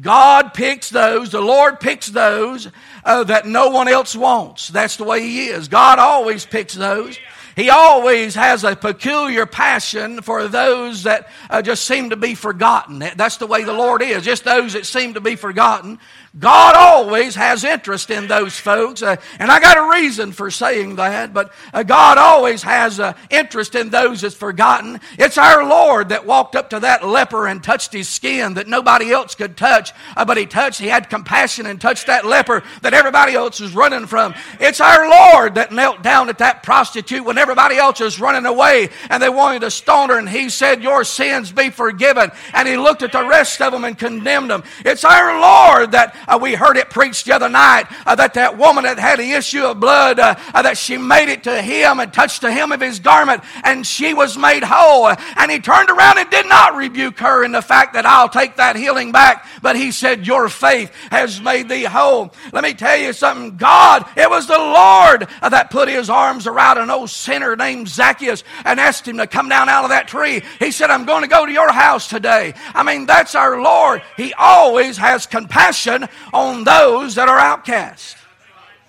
God 0.00 0.52
picks 0.54 0.90
those, 0.90 1.30
the 1.30 1.40
Lord 1.40 1.80
picks 1.80 2.08
those 2.08 2.68
uh, 3.04 3.24
that 3.24 3.46
no 3.46 3.70
one 3.70 3.88
else 3.88 4.14
wants. 4.14 4.68
That's 4.68 4.96
the 4.96 5.04
way 5.04 5.22
He 5.22 5.48
is. 5.48 5.68
God 5.68 5.98
always 5.98 6.44
picks 6.44 6.74
those. 6.74 7.18
He 7.56 7.70
always 7.70 8.36
has 8.36 8.62
a 8.62 8.76
peculiar 8.76 9.44
passion 9.44 10.22
for 10.22 10.46
those 10.46 11.02
that 11.02 11.28
uh, 11.50 11.60
just 11.60 11.82
seem 11.84 12.10
to 12.10 12.16
be 12.16 12.36
forgotten. 12.36 13.00
That's 13.16 13.38
the 13.38 13.48
way 13.48 13.64
the 13.64 13.72
Lord 13.72 14.00
is. 14.00 14.22
Just 14.22 14.44
those 14.44 14.74
that 14.74 14.86
seem 14.86 15.14
to 15.14 15.20
be 15.20 15.34
forgotten. 15.34 15.98
God 16.38 16.74
always 16.76 17.34
has 17.36 17.64
interest 17.64 18.10
in 18.10 18.26
those 18.26 18.58
folks. 18.58 19.02
Uh, 19.02 19.16
and 19.38 19.50
I 19.50 19.60
got 19.60 19.78
a 19.78 19.98
reason 19.98 20.32
for 20.32 20.50
saying 20.50 20.96
that, 20.96 21.32
but 21.32 21.52
uh, 21.72 21.82
God 21.82 22.18
always 22.18 22.62
has 22.62 23.00
uh, 23.00 23.14
interest 23.30 23.74
in 23.74 23.90
those 23.90 24.20
that's 24.20 24.34
forgotten. 24.34 25.00
It's 25.18 25.38
our 25.38 25.66
Lord 25.66 26.10
that 26.10 26.26
walked 26.26 26.54
up 26.54 26.70
to 26.70 26.80
that 26.80 27.06
leper 27.06 27.46
and 27.46 27.62
touched 27.62 27.92
his 27.92 28.08
skin 28.08 28.54
that 28.54 28.68
nobody 28.68 29.10
else 29.10 29.34
could 29.34 29.56
touch, 29.56 29.92
uh, 30.16 30.24
but 30.24 30.36
he 30.36 30.44
touched, 30.44 30.80
he 30.80 30.88
had 30.88 31.08
compassion 31.08 31.66
and 31.66 31.80
touched 31.80 32.08
that 32.08 32.26
leper 32.26 32.62
that 32.82 32.94
everybody 32.94 33.34
else 33.34 33.60
was 33.60 33.74
running 33.74 34.06
from. 34.06 34.34
It's 34.60 34.80
our 34.80 35.08
Lord 35.08 35.54
that 35.54 35.72
knelt 35.72 36.02
down 36.02 36.28
at 36.28 36.38
that 36.38 36.62
prostitute 36.62 37.24
when 37.24 37.38
everybody 37.38 37.76
else 37.76 38.00
was 38.00 38.20
running 38.20 38.44
away 38.44 38.90
and 39.08 39.22
they 39.22 39.30
wanted 39.30 39.60
to 39.60 39.70
stone 39.70 40.10
her, 40.10 40.18
and 40.18 40.28
he 40.28 40.50
said, 40.50 40.82
Your 40.82 41.04
sins 41.04 41.52
be 41.52 41.70
forgiven. 41.70 42.30
And 42.52 42.68
he 42.68 42.76
looked 42.76 43.02
at 43.02 43.12
the 43.12 43.26
rest 43.26 43.60
of 43.62 43.72
them 43.72 43.84
and 43.84 43.98
condemned 43.98 44.50
them. 44.50 44.62
It's 44.84 45.04
our 45.04 45.40
Lord 45.40 45.92
that 45.92 46.14
uh, 46.26 46.38
we 46.40 46.54
heard 46.54 46.76
it 46.76 46.90
preached 46.90 47.26
the 47.26 47.34
other 47.34 47.48
night 47.48 47.86
uh, 48.06 48.14
that 48.14 48.34
that 48.34 48.58
woman 48.58 48.84
that 48.84 48.98
had 48.98 49.18
the 49.18 49.32
issue 49.32 49.64
of 49.64 49.80
blood, 49.80 50.18
uh, 50.18 50.34
uh, 50.54 50.62
that 50.62 50.78
she 50.78 50.96
made 50.96 51.28
it 51.30 51.44
to 51.44 51.62
him 51.62 52.00
and 52.00 52.12
touched 52.12 52.42
the 52.42 52.50
hem 52.50 52.72
of 52.72 52.80
his 52.80 52.98
garment 52.98 53.42
and 53.64 53.86
she 53.86 54.14
was 54.14 54.36
made 54.36 54.62
whole. 54.64 55.08
And 55.36 55.50
he 55.50 55.60
turned 55.60 55.90
around 55.90 56.18
and 56.18 56.28
did 56.30 56.46
not 56.46 56.74
rebuke 56.74 57.18
her 57.20 57.44
in 57.44 57.52
the 57.52 57.62
fact 57.62 57.94
that 57.94 58.06
I'll 58.06 58.28
take 58.28 58.56
that 58.56 58.76
healing 58.76 59.12
back, 59.12 59.46
but 59.62 59.76
he 59.76 59.92
said, 59.92 60.26
Your 60.26 60.48
faith 60.48 60.92
has 61.10 61.40
made 61.40 61.68
thee 61.68 61.84
whole. 61.84 62.32
Let 62.52 62.64
me 62.64 62.74
tell 62.74 62.96
you 62.96 63.12
something. 63.12 63.56
God, 63.56 64.06
it 64.16 64.28
was 64.28 64.46
the 64.46 64.58
Lord 64.58 65.28
uh, 65.42 65.48
that 65.48 65.70
put 65.70 65.88
his 65.88 66.10
arms 66.10 66.46
around 66.46 66.78
an 66.78 66.90
old 66.90 67.10
sinner 67.10 67.56
named 67.56 67.88
Zacchaeus 67.88 68.44
and 68.64 68.80
asked 68.80 69.06
him 69.06 69.18
to 69.18 69.26
come 69.26 69.48
down 69.48 69.68
out 69.68 69.84
of 69.84 69.90
that 69.90 70.08
tree. 70.08 70.42
He 70.58 70.70
said, 70.70 70.90
I'm 70.90 71.04
going 71.04 71.22
to 71.22 71.28
go 71.28 71.46
to 71.46 71.52
your 71.52 71.72
house 71.72 72.08
today. 72.08 72.54
I 72.74 72.82
mean, 72.82 73.06
that's 73.06 73.34
our 73.34 73.60
Lord. 73.60 74.02
He 74.16 74.32
always 74.34 74.96
has 74.96 75.26
compassion 75.26 76.07
on 76.32 76.64
those 76.64 77.14
that 77.14 77.28
are 77.28 77.38
outcast. 77.38 78.16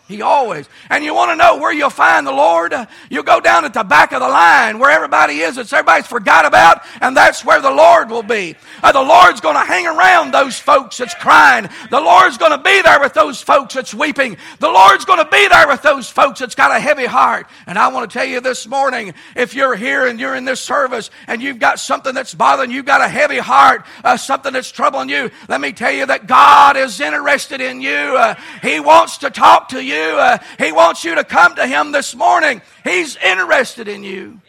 He 0.10 0.24
always. 0.24 0.68
And 0.89 1.04
you 1.04 1.13
want 1.13 1.30
to 1.30 1.36
know 1.36 1.58
where 1.58 1.72
you'll 1.72 1.92
find 1.92 2.25
the 2.25 2.32
Lord? 2.32 2.74
You'll 3.12 3.22
go 3.22 3.39
down 3.39 3.63
at 3.63 3.75
the 3.75 3.84
back 3.84 4.12
of 4.12 4.22
the 4.22 4.28
line 4.28 4.80
where 4.80 4.89
everybody 4.89 5.42
is 5.42 5.56
that 5.58 5.72
everybody's 5.72 6.08
forgot 6.08 6.46
about, 6.46 6.82
and 7.00 7.16
that's 7.16 7.46
where 7.46 7.62
the 7.62 7.70
Lord 7.70 8.10
will 8.10 8.24
be. 8.24 8.56
Uh, 8.82 8.92
the 8.92 9.04
Lord's 9.04 9.39
going 9.39 9.54
to 9.54 9.62
hang 9.62 9.86
around 9.86 10.34
those 10.34 10.58
folks 10.58 10.98
that's 10.98 11.13
crying. 11.13 11.70
The 11.92 12.01
Lord's 12.01 12.39
going 12.39 12.54
to 12.54 12.58
be 12.58 12.82
there 12.82 13.00
with 13.00 13.13
those 13.13 13.39
folks 13.39 13.75
that's 13.75 13.94
weeping. 13.94 14.38
The 14.58 14.68
Lord's 14.68 15.06
going 15.06 15.24
to 15.24 15.30
be 15.30 15.48
there 15.48 15.68
with 15.68 15.84
those 15.84 16.10
folks 16.10 16.39
that's 16.39 16.56
got 16.56 16.75
a 16.75 16.80
heavy 16.80 17.06
heart. 17.06 17.46
And 17.68 17.78
I 17.78 17.89
want 17.89 18.10
to 18.10 18.12
tell 18.12 18.25
you 18.25 18.42
this 18.42 18.68
morning, 18.68 19.13
if 19.36 19.54
you're 19.54 19.75
here 19.75 20.08
and 20.08 20.20
you're 20.20 20.34
in 20.34 20.44
this 20.44 20.60
service 20.60 21.12
and 21.28 21.39
you've 21.39 21.60
got 21.60 21.80
something 21.80 22.16
that's 22.16 22.34
bothering 22.34 22.72
you, 22.72 22.82
got 22.82 23.01
a 23.01 23.08
heavy 23.08 23.38
heart, 23.38 23.86
uh, 24.04 24.18
something 24.18 24.54
that's 24.54 24.72
troubling 24.72 25.10
you, 25.10 25.30
let 25.48 25.62
me 25.62 25.72
tell 25.72 25.92
you 25.92 26.08
that 26.08 26.25
God 26.25 26.78
is 26.78 27.00
interested 27.00 27.62
in 27.62 27.80
you. 27.80 27.92
Uh, 27.92 28.34
he 28.63 28.80
wants 28.80 29.20
to 29.20 29.30
talk 29.30 29.70
to 29.70 29.84
you. 30.00 30.18
Uh, 30.18 30.38
he 30.58 30.72
wants 30.72 31.03
you 31.03 31.15
to 31.15 31.24
come 31.24 31.56
to 31.56 31.68
Him 31.68 31.91
this 31.91 32.15
morning. 32.15 32.62
He's 32.84 33.15
interested 33.18 33.88
in 33.88 34.03
you. 34.03 34.41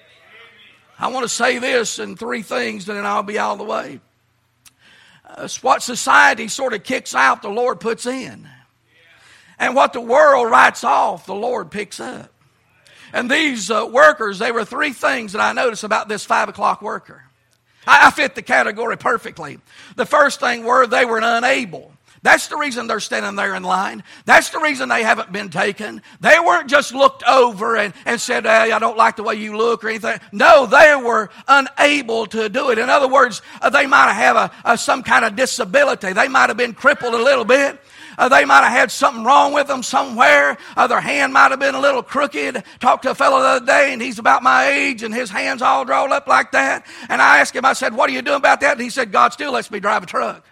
I 0.98 1.08
want 1.08 1.24
to 1.24 1.28
say 1.28 1.58
this 1.58 1.98
in 1.98 2.16
three 2.16 2.42
things, 2.42 2.88
and 2.88 2.98
then 2.98 3.06
I'll 3.06 3.22
be 3.22 3.38
out 3.38 3.52
of 3.52 3.58
the 3.58 3.64
way. 3.64 4.00
Uh, 5.24 5.48
what 5.62 5.82
society 5.82 6.48
sort 6.48 6.74
of 6.74 6.82
kicks 6.82 7.14
out, 7.14 7.42
the 7.42 7.48
Lord 7.48 7.80
puts 7.80 8.06
in. 8.06 8.48
And 9.58 9.74
what 9.74 9.92
the 9.92 10.00
world 10.00 10.50
writes 10.50 10.84
off, 10.84 11.26
the 11.26 11.34
Lord 11.34 11.70
picks 11.70 12.00
up. 12.00 12.32
And 13.12 13.30
these 13.30 13.70
uh, 13.70 13.88
workers, 13.90 14.38
they 14.38 14.52
were 14.52 14.64
three 14.64 14.92
things 14.92 15.32
that 15.32 15.40
I 15.40 15.52
noticed 15.52 15.84
about 15.84 16.08
this 16.08 16.24
five 16.24 16.48
o'clock 16.48 16.80
worker. 16.80 17.24
I, 17.86 18.08
I 18.08 18.10
fit 18.10 18.34
the 18.34 18.42
category 18.42 18.96
perfectly. 18.96 19.58
The 19.96 20.06
first 20.06 20.40
thing 20.40 20.64
were 20.64 20.86
they 20.86 21.04
were 21.04 21.20
unable. 21.22 21.92
That's 22.22 22.48
the 22.48 22.56
reason 22.56 22.86
they're 22.86 23.00
standing 23.00 23.34
there 23.34 23.54
in 23.54 23.62
line. 23.62 24.02
That's 24.26 24.50
the 24.50 24.58
reason 24.58 24.90
they 24.90 25.02
haven't 25.02 25.32
been 25.32 25.48
taken. 25.48 26.02
They 26.20 26.38
weren't 26.38 26.68
just 26.68 26.92
looked 26.92 27.22
over 27.24 27.76
and, 27.76 27.94
and 28.04 28.20
said, 28.20 28.44
hey, 28.44 28.72
I 28.72 28.78
don't 28.78 28.98
like 28.98 29.16
the 29.16 29.22
way 29.22 29.36
you 29.36 29.56
look 29.56 29.82
or 29.82 29.88
anything. 29.88 30.20
No, 30.30 30.66
they 30.66 30.94
were 31.02 31.30
unable 31.48 32.26
to 32.26 32.50
do 32.50 32.70
it. 32.70 32.78
In 32.78 32.90
other 32.90 33.08
words, 33.08 33.40
uh, 33.62 33.70
they 33.70 33.86
might 33.86 34.12
have 34.12 34.36
a, 34.36 34.50
a, 34.66 34.76
some 34.76 35.02
kind 35.02 35.24
of 35.24 35.34
disability. 35.34 36.12
They 36.12 36.28
might 36.28 36.50
have 36.50 36.58
been 36.58 36.74
crippled 36.74 37.14
a 37.14 37.22
little 37.22 37.46
bit. 37.46 37.80
Uh, 38.18 38.28
they 38.28 38.44
might 38.44 38.64
have 38.64 38.72
had 38.72 38.90
something 38.90 39.24
wrong 39.24 39.54
with 39.54 39.66
them 39.66 39.82
somewhere. 39.82 40.58
Uh, 40.76 40.86
their 40.86 41.00
hand 41.00 41.32
might 41.32 41.50
have 41.52 41.60
been 41.60 41.74
a 41.74 41.80
little 41.80 42.02
crooked. 42.02 42.62
Talked 42.80 43.04
to 43.04 43.12
a 43.12 43.14
fellow 43.14 43.40
the 43.40 43.46
other 43.46 43.66
day, 43.66 43.94
and 43.94 44.02
he's 44.02 44.18
about 44.18 44.42
my 44.42 44.66
age, 44.66 45.02
and 45.02 45.14
his 45.14 45.30
hand's 45.30 45.62
all 45.62 45.86
drawn 45.86 46.12
up 46.12 46.26
like 46.26 46.52
that. 46.52 46.84
And 47.08 47.22
I 47.22 47.38
asked 47.38 47.56
him, 47.56 47.64
I 47.64 47.72
said, 47.72 47.94
What 47.94 48.10
are 48.10 48.12
you 48.12 48.20
doing 48.20 48.36
about 48.36 48.60
that? 48.60 48.72
And 48.72 48.82
he 48.82 48.90
said, 48.90 49.10
God 49.10 49.32
still 49.32 49.52
lets 49.52 49.70
me 49.70 49.80
drive 49.80 50.02
a 50.02 50.06
truck. 50.06 50.44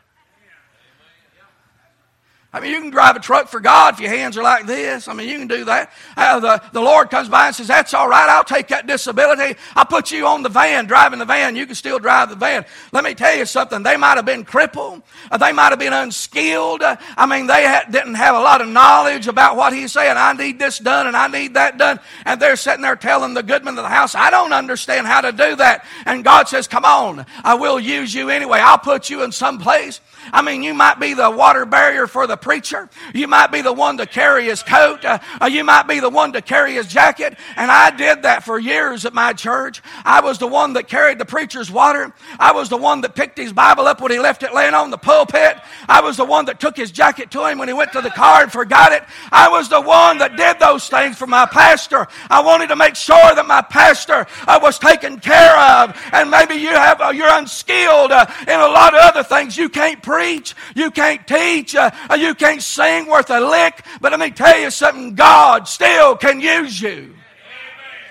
I 2.50 2.61
mean, 2.61 2.73
you 2.73 2.81
can 2.81 2.88
drive 2.88 3.14
a 3.14 3.21
truck 3.21 3.49
for 3.49 3.61
God 3.61 3.93
if 3.93 4.00
your 4.00 4.09
hands 4.09 4.38
are 4.38 4.43
like 4.43 4.67
this. 4.67 5.07
I 5.07 5.12
mean, 5.12 5.28
you 5.28 5.38
can 5.38 5.49
do 5.49 5.67
that. 5.67 5.93
Uh, 6.17 6.40
the, 6.40 6.62
the 6.73 6.81
Lord 6.81 7.11
comes 7.11 7.28
by 7.28 7.49
and 7.49 7.55
says, 7.55 7.67
That's 7.67 7.93
all 7.93 8.09
right. 8.09 8.26
I'll 8.26 8.43
take 8.43 8.69
that 8.69 8.87
disability. 8.87 9.59
I'll 9.76 9.85
put 9.85 10.11
you 10.11 10.26
on 10.26 10.43
the 10.43 10.49
van, 10.49 10.87
driving 10.87 11.19
the 11.19 11.26
van. 11.26 11.57
You 11.57 11.67
can 11.67 11.75
still 11.75 11.99
drive 11.99 12.31
the 12.31 12.37
van. 12.37 12.64
Let 12.90 13.05
me 13.05 13.14
tell 13.14 13.37
you 13.37 13.45
something. 13.45 13.83
They 13.83 13.99
might 13.99 14.17
have 14.17 14.25
been 14.25 14.47
crippled. 14.47 15.02
Uh, 15.31 15.37
they 15.37 15.52
might 15.52 15.69
have 15.69 15.78
been 15.78 15.93
unskilled. 15.93 16.81
Uh, 16.81 16.97
I 17.19 17.26
mean, 17.26 17.49
they 17.49 17.67
ha- 17.67 17.85
didn't 17.90 18.14
have 18.14 18.35
a 18.35 18.40
lot 18.40 18.62
of 18.62 18.69
knowledge 18.69 19.28
about 19.28 19.57
what 19.57 19.75
he's 19.75 19.93
saying. 19.93 20.17
I 20.17 20.33
need 20.33 20.59
this 20.59 20.78
done 20.78 21.07
and 21.07 21.14
I 21.14 21.28
need 21.28 21.52
that 21.52 21.76
done. 21.76 22.00
And 22.25 22.40
they're 22.40 22.57
sitting 22.57 22.81
there 22.81 22.97
telling 22.97 23.35
the 23.35 23.43
goodman 23.43 23.76
of 23.76 23.85
the 23.85 23.90
house, 23.90 24.14
I 24.14 24.31
don't 24.31 24.55
understand 24.55 25.07
how 25.07 25.21
to 25.21 25.33
do 25.33 25.55
that. 25.57 25.85
And 26.07 26.25
God 26.25 26.49
says, 26.49 26.67
Come 26.67 26.87
on. 26.87 27.26
I 27.45 27.57
will 27.57 27.78
use 27.78 28.14
you 28.14 28.31
anyway. 28.31 28.61
I'll 28.62 28.78
put 28.78 29.11
you 29.11 29.23
in 29.23 29.33
some 29.33 29.59
place 29.59 30.00
I 30.32 30.42
mean, 30.42 30.62
you 30.62 30.75
might 30.75 31.00
be 31.00 31.14
the 31.14 31.30
water 31.30 31.64
barrier 31.64 32.06
for 32.06 32.26
the 32.26 32.37
preacher. 32.37 32.88
You 33.14 33.28
might 33.28 33.52
be 33.52 33.62
the 33.62 33.73
one 33.73 33.97
to 33.99 34.06
carry 34.06 34.44
his 34.44 34.62
coat. 34.62 35.04
Uh, 35.04 35.18
uh, 35.40 35.47
you 35.47 35.64
might 35.64 35.88
be 35.88 36.00
the 36.00 36.11
one 36.11 36.32
to 36.32 36.42
carry 36.42 36.75
his 36.75 36.87
jacket. 36.87 37.37
And 37.56 37.70
I 37.70 37.90
did 37.90 38.23
that 38.23 38.44
for 38.44 38.58
years 38.58 39.04
at 39.04 39.14
my 39.14 39.32
church. 39.32 39.82
I 40.04 40.20
was 40.20 40.38
the 40.38 40.47
one 40.47 40.75
that 40.75 40.88
carried 40.88 41.18
the 41.18 41.25
preacher's 41.25 41.70
water. 41.70 42.12
I 42.38 42.52
was 42.52 42.68
the 42.68 42.76
one 42.76 43.00
that 43.02 43.14
picked 43.14 43.38
his 43.38 43.52
Bible 43.52 43.87
up 43.87 44.00
when 44.00 44.11
he 44.11 44.18
left 44.18 44.42
it 44.42 44.54
laying 44.54 44.75
on 44.75 44.90
the 44.90 44.99
pulpit. 44.99 45.58
I 45.88 46.00
was 46.00 46.16
the 46.16 46.25
one 46.25 46.47
that 46.47 46.61
took 46.61 46.76
his 46.76 46.90
jacket 46.90 47.30
to 47.32 47.47
him 47.47 47.58
when 47.58 47.68
he 47.68 47.75
went 47.75 47.92
to 47.92 48.00
the 48.00 48.11
car 48.11 48.42
and 48.42 48.52
forgot 48.52 48.92
it. 48.92 49.04
I 49.32 49.49
was 49.49 49.68
the 49.68 49.80
one 49.80 50.18
that 50.18 50.37
did 50.37 50.58
those 50.58 50.88
things 50.88 51.16
for 51.16 51.26
my 51.26 51.47
pastor. 51.47 52.06
I 52.30 52.40
wanted 52.40 52.68
to 52.68 52.76
make 52.76 52.97
sure 52.97 53.35
that 53.35 53.47
my 53.47 53.62
pastor 53.62 54.26
uh, 54.47 54.58
was 54.62 54.78
taken 54.78 55.20
care 55.20 55.58
of. 55.58 55.97
And 56.12 56.30
maybe 56.30 56.54
you 56.54 56.70
have, 56.70 57.00
uh, 57.00 57.11
you're 57.11 57.32
unskilled 57.32 58.12
uh, 58.12 58.26
in 58.42 58.61
a 58.61 58.68
lot 58.68 58.94
of 58.94 59.00
other 59.00 59.23
things. 59.23 59.56
You 59.56 59.68
can't 59.68 60.02
preach, 60.18 60.56
you 60.75 60.90
can't 60.90 61.25
teach, 61.28 61.76
uh, 61.76 61.90
you 62.18 62.34
can't 62.34 62.60
sing 62.60 63.06
worth 63.06 63.30
a 63.30 63.38
lick, 63.38 63.84
but 64.00 64.10
let 64.10 64.18
me 64.18 64.32
tell 64.32 64.58
you 64.58 64.68
something 64.68 65.14
God 65.14 65.68
still 65.68 66.16
can 66.16 66.40
use 66.40 66.80
you. 66.82 67.14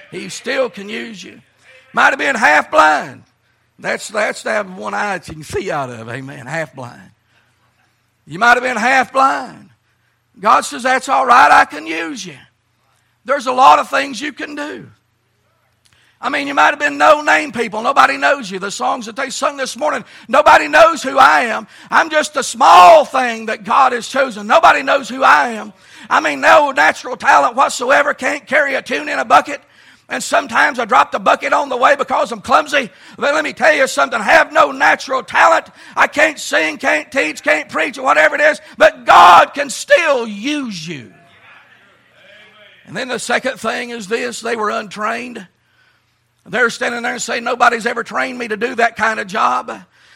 He 0.09 0.29
still 0.29 0.69
can 0.69 0.87
use 0.87 1.21
you. 1.21 1.41
Might 1.91 2.11
have 2.11 2.17
been 2.17 2.35
half 2.35 2.71
blind. 2.71 3.23
That's, 3.77 4.07
that's 4.07 4.43
to 4.43 4.51
have 4.51 4.73
one 4.77 4.93
eye 4.93 5.17
that 5.17 5.27
you 5.27 5.33
can 5.33 5.43
see 5.43 5.69
out 5.69 5.89
of. 5.89 6.07
Amen. 6.07 6.45
Half 6.47 6.75
blind. 6.75 7.11
You 8.25 8.39
might 8.39 8.53
have 8.53 8.63
been 8.63 8.77
half 8.77 9.11
blind. 9.11 9.69
God 10.39 10.61
says, 10.61 10.83
That's 10.83 11.09
all 11.09 11.25
right. 11.25 11.51
I 11.51 11.65
can 11.65 11.85
use 11.85 12.25
you. 12.25 12.37
There's 13.25 13.47
a 13.47 13.51
lot 13.51 13.79
of 13.79 13.89
things 13.89 14.21
you 14.21 14.31
can 14.31 14.55
do. 14.55 14.89
I 16.19 16.29
mean, 16.29 16.47
you 16.47 16.55
might 16.55 16.71
have 16.71 16.79
been 16.79 16.97
no 16.97 17.21
name 17.21 17.51
people. 17.51 17.83
Nobody 17.83 18.17
knows 18.17 18.49
you. 18.49 18.57
The 18.57 18.71
songs 18.71 19.05
that 19.05 19.15
they 19.15 19.29
sung 19.29 19.55
this 19.55 19.77
morning, 19.77 20.03
nobody 20.27 20.67
knows 20.67 21.03
who 21.03 21.17
I 21.17 21.41
am. 21.41 21.67
I'm 21.91 22.09
just 22.09 22.35
a 22.35 22.43
small 22.43 23.05
thing 23.05 23.45
that 23.45 23.63
God 23.63 23.91
has 23.91 24.07
chosen. 24.07 24.47
Nobody 24.47 24.81
knows 24.81 25.07
who 25.07 25.23
I 25.23 25.49
am. 25.49 25.73
I 26.09 26.19
mean, 26.19 26.41
no 26.41 26.71
natural 26.71 27.17
talent 27.17 27.55
whatsoever 27.55 28.15
can't 28.15 28.47
carry 28.47 28.73
a 28.73 28.81
tune 28.81 29.09
in 29.09 29.19
a 29.19 29.25
bucket. 29.25 29.61
And 30.09 30.23
sometimes 30.23 30.79
I 30.79 30.85
drop 30.85 31.11
the 31.11 31.19
bucket 31.19 31.53
on 31.53 31.69
the 31.69 31.77
way 31.77 31.95
because 31.95 32.31
I'm 32.31 32.41
clumsy. 32.41 32.89
But 33.17 33.35
let 33.35 33.43
me 33.43 33.53
tell 33.53 33.73
you 33.73 33.87
something. 33.87 34.19
I 34.19 34.23
have 34.23 34.51
no 34.53 34.71
natural 34.71 35.21
talent. 35.21 35.69
I 35.95 36.07
can't 36.07 36.39
sing, 36.39 36.77
can't 36.77 37.11
teach, 37.11 37.43
can't 37.43 37.69
preach, 37.69 37.97
or 37.97 38.03
whatever 38.03 38.35
it 38.35 38.41
is. 38.41 38.59
But 38.77 39.05
God 39.05 39.53
can 39.53 39.69
still 39.69 40.25
use 40.25 40.87
you. 40.87 41.13
And 42.85 42.95
then 42.95 43.09
the 43.09 43.19
second 43.19 43.59
thing 43.59 43.89
is 43.89 44.07
this 44.07 44.39
they 44.39 44.55
were 44.55 44.69
untrained. 44.69 45.45
They're 46.47 46.69
standing 46.69 47.03
there 47.03 47.13
and 47.13 47.21
saying, 47.21 47.43
Nobody's 47.43 47.85
ever 47.85 48.03
trained 48.03 48.39
me 48.39 48.47
to 48.47 48.57
do 48.57 48.75
that 48.75 48.95
kind 48.95 49.19
of 49.19 49.27
job. 49.27 49.71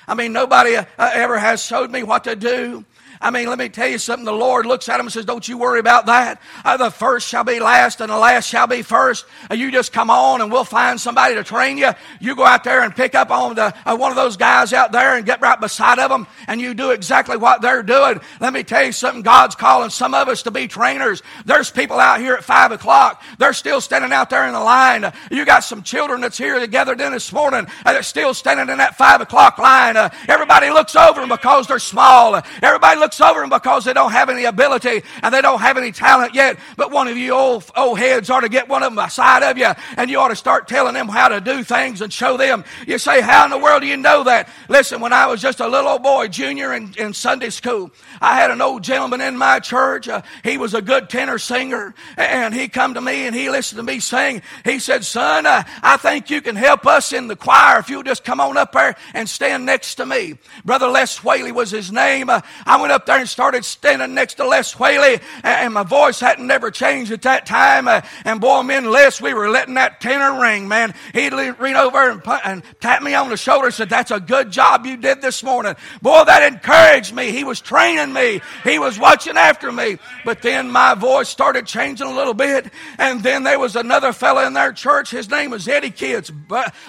I 0.08 0.14
mean, 0.16 0.34
nobody 0.34 0.76
uh, 0.76 0.86
ever 0.98 1.38
has 1.38 1.64
showed 1.64 1.92
me 1.92 2.04
what 2.04 2.24
to 2.24 2.36
do. 2.36 2.86
I 3.22 3.30
mean, 3.30 3.48
let 3.48 3.60
me 3.60 3.70
tell 3.70 3.88
you 3.88 4.00
something. 4.00 4.26
The 4.26 4.32
Lord 4.32 4.66
looks 4.66 4.90
at 4.90 5.00
him 5.00 5.06
and 5.06 5.14
says, 5.14 5.26
Don't 5.26 5.48
you 5.48 5.58
worry 5.58 5.80
about 5.80 6.08
that. 6.08 6.42
Uh, 6.66 6.78
the 6.78 6.90
first 6.90 7.28
shall 7.28 7.44
be 7.44 7.60
last 7.60 8.02
and 8.02 8.10
the 8.12 8.18
last 8.18 8.48
shall 8.50 8.66
be 8.66 8.82
first. 8.82 9.26
Uh, 9.50 9.54
you 9.54 9.72
just 9.72 9.94
come 9.94 10.10
on 10.10 10.42
and 10.42 10.52
we'll 10.52 10.64
find 10.64 11.00
somebody 11.00 11.36
to 11.36 11.44
train 11.44 11.78
you. 11.78 11.92
You 12.20 12.36
go 12.36 12.46
out 12.46 12.64
there 12.64 12.82
and 12.82 12.96
pick 12.96 13.14
up 13.14 13.30
on 13.30 13.56
the, 13.56 13.76
uh, 13.86 13.96
one 13.96 14.12
of 14.12 14.16
those 14.16 14.38
guys 14.38 14.74
out 14.74 14.92
there 14.92 15.16
and 15.16 15.26
get 15.26 15.40
right 15.40 15.60
beside 15.60 16.00
of 16.00 16.10
them 16.10 16.26
and 16.48 16.60
you 16.60 16.74
do 16.74 16.92
exactly 16.92 17.38
what 17.38 17.62
they're 17.62 17.84
doing. 17.84 18.20
Let 18.40 18.54
me 18.54 18.64
tell 18.64 18.84
you 18.84 18.92
something. 18.92 19.22
God's 19.22 19.56
calling 19.56 19.92
some 19.92 20.14
of 20.14 20.28
us 20.28 20.44
to 20.44 20.52
be 20.52 20.68
trainers. 20.68 21.22
There's 21.46 21.70
people 21.70 22.00
out 22.00 22.20
here 22.20 22.34
at 22.34 22.44
five 22.44 22.72
o'clock. 22.72 23.22
They're 23.38 23.54
still 23.54 23.82
standing 23.82 24.12
out 24.12 24.30
there 24.30 24.48
in 24.48 24.54
the 24.54 24.60
line. 24.60 25.12
You 25.30 25.46
got 25.46 25.60
some 25.64 25.84
children 25.84 26.22
that's 26.22 26.38
here 26.38 26.60
together 26.60 26.94
in 26.94 27.12
this 27.12 27.32
morning 27.32 27.68
that's 27.84 28.08
still 28.08 28.34
standing 28.34 28.70
in 28.70 28.78
that 28.80 28.98
five 28.98 29.22
o'clock 29.22 29.58
line. 29.60 29.96
Uh, 29.96 30.10
everybody 30.28 30.70
looks 30.70 30.96
over 30.96 31.20
them 31.20 31.30
because 31.30 31.68
they're 31.68 31.80
small. 31.80 32.42
everybody 32.62 33.00
looks 33.00 33.11
looks 33.12 33.20
over 33.20 33.42
them 33.42 33.50
because 33.50 33.84
they 33.84 33.94
don't 33.94 34.12
have 34.12 34.30
any 34.30 34.46
ability 34.46 35.04
and 35.22 35.34
they 35.34 35.42
don't 35.42 35.60
have 35.60 35.78
any 35.78 35.92
talent 35.92 36.34
yet. 36.34 36.58
But 36.78 36.92
one 36.92 37.10
of 37.10 37.18
you 37.18 37.34
old, 37.34 37.70
old 37.76 38.00
heads 38.00 38.30
ought 38.30 38.42
to 38.42 38.50
get 38.50 38.70
one 38.70 38.84
of 38.84 38.94
them 38.94 39.04
aside 39.04 39.44
of 39.44 39.58
you 39.58 39.70
and 39.98 40.10
you 40.10 40.18
ought 40.18 40.30
to 40.30 40.36
start 40.36 40.68
telling 40.68 40.94
them 40.94 41.10
how 41.10 41.28
to 41.28 41.42
do 41.42 41.64
things 41.64 42.02
and 42.02 42.12
show 42.12 42.38
them. 42.38 42.64
You 42.88 42.98
say, 42.98 43.20
How 43.20 43.44
in 43.44 43.52
the 43.52 43.58
world 43.58 43.82
do 43.82 43.88
you 43.88 43.98
know 43.98 44.24
that? 44.24 44.48
Listen, 44.70 45.02
when 45.02 45.12
I 45.12 45.28
was 45.28 45.42
just 45.42 45.60
a 45.60 45.68
little 45.68 45.90
old 45.90 46.04
boy, 46.04 46.30
junior 46.30 46.74
in, 46.74 46.94
in 46.98 47.14
Sunday 47.14 47.50
school, 47.50 47.92
I 48.22 48.36
had 48.36 48.50
an 48.50 48.62
old 48.62 48.84
gentleman 48.84 49.20
in 49.20 49.38
my 49.38 49.60
church. 49.60 50.08
Uh, 50.08 50.22
he 50.44 50.58
was 50.58 50.74
a 50.74 50.82
good 50.82 51.10
tenor 51.10 51.38
singer 51.38 51.94
and 52.16 52.54
he 52.54 52.70
come 52.70 52.94
to 52.94 53.02
me 53.02 53.28
and 53.28 53.36
he 53.36 53.50
listened 53.50 53.78
to 53.78 53.84
me 53.84 54.00
sing. 54.00 54.42
He 54.64 54.80
said, 54.80 55.04
Son, 55.04 55.46
uh, 55.46 55.64
I 55.84 55.98
think 55.98 56.30
you 56.30 56.42
can 56.42 56.56
help 56.56 56.86
us 56.86 57.12
in 57.12 57.28
the 57.28 57.36
choir 57.36 57.80
if 57.80 57.90
you'll 57.90 58.04
just 58.04 58.24
come 58.24 58.40
on 58.40 58.56
up 58.56 58.72
there 58.72 58.96
and 59.14 59.28
stand 59.28 59.66
next 59.66 59.96
to 59.96 60.06
me. 60.06 60.38
Brother 60.64 60.88
Les 60.88 61.22
Whaley 61.24 61.52
was 61.52 61.72
his 61.72 61.92
name. 61.92 62.30
Uh, 62.30 62.42
I 62.66 62.80
went 62.80 62.94
up 62.94 63.01
up 63.02 63.08
there 63.08 63.18
and 63.18 63.28
started 63.28 63.66
standing 63.66 64.14
next 64.14 64.36
to 64.36 64.46
Les 64.46 64.78
Whaley, 64.78 65.20
and 65.44 65.74
my 65.74 65.82
voice 65.82 66.20
hadn't 66.20 66.46
never 66.46 66.70
changed 66.70 67.12
at 67.12 67.24
that 67.24 67.48
time. 67.48 67.88
Uh, 67.88 68.02
and 68.26 68.40
boy, 68.40 68.62
me 68.62 68.76
and 68.76 68.92
Les, 68.92 69.20
we 69.20 69.34
were 69.34 69.50
letting 69.50 69.74
that 69.74 70.00
tenor 70.00 70.40
ring, 70.40 70.68
man. 70.68 70.94
He'd 71.14 71.34
lean 71.34 71.76
over 71.76 72.12
and, 72.12 72.22
and 72.46 72.64
tap 72.80 73.02
me 73.02 73.16
on 73.16 73.30
the 73.30 73.38
shoulder 73.38 73.66
and 73.66 73.74
said, 73.74 73.90
That's 73.90 74.12
a 74.12 74.20
good 74.20 74.52
job 74.52 74.86
you 74.86 74.98
did 74.98 75.20
this 75.20 75.42
morning. 75.42 75.76
Boy, 76.04 76.24
that 76.26 76.54
encouraged 76.54 77.16
me. 77.16 77.32
He 77.32 77.44
was 77.44 77.60
training 77.60 78.14
me, 78.14 78.42
he 78.64 78.78
was 78.78 79.00
watching 79.00 79.36
after 79.36 79.72
me. 79.72 79.98
But 80.24 80.44
then 80.44 80.70
my 80.70 80.94
voice 80.94 81.30
started 81.30 81.66
changing 81.66 82.06
a 82.06 82.14
little 82.14 82.36
bit, 82.36 82.72
and 83.00 83.24
then 83.24 83.44
there 83.44 83.58
was 83.58 83.76
another 83.76 84.14
fella 84.14 84.46
in 84.46 84.54
their 84.54 84.74
church. 84.74 85.10
His 85.10 85.28
name 85.28 85.50
was 85.50 85.68
Eddie 85.68 85.90
Kids, 85.90 86.32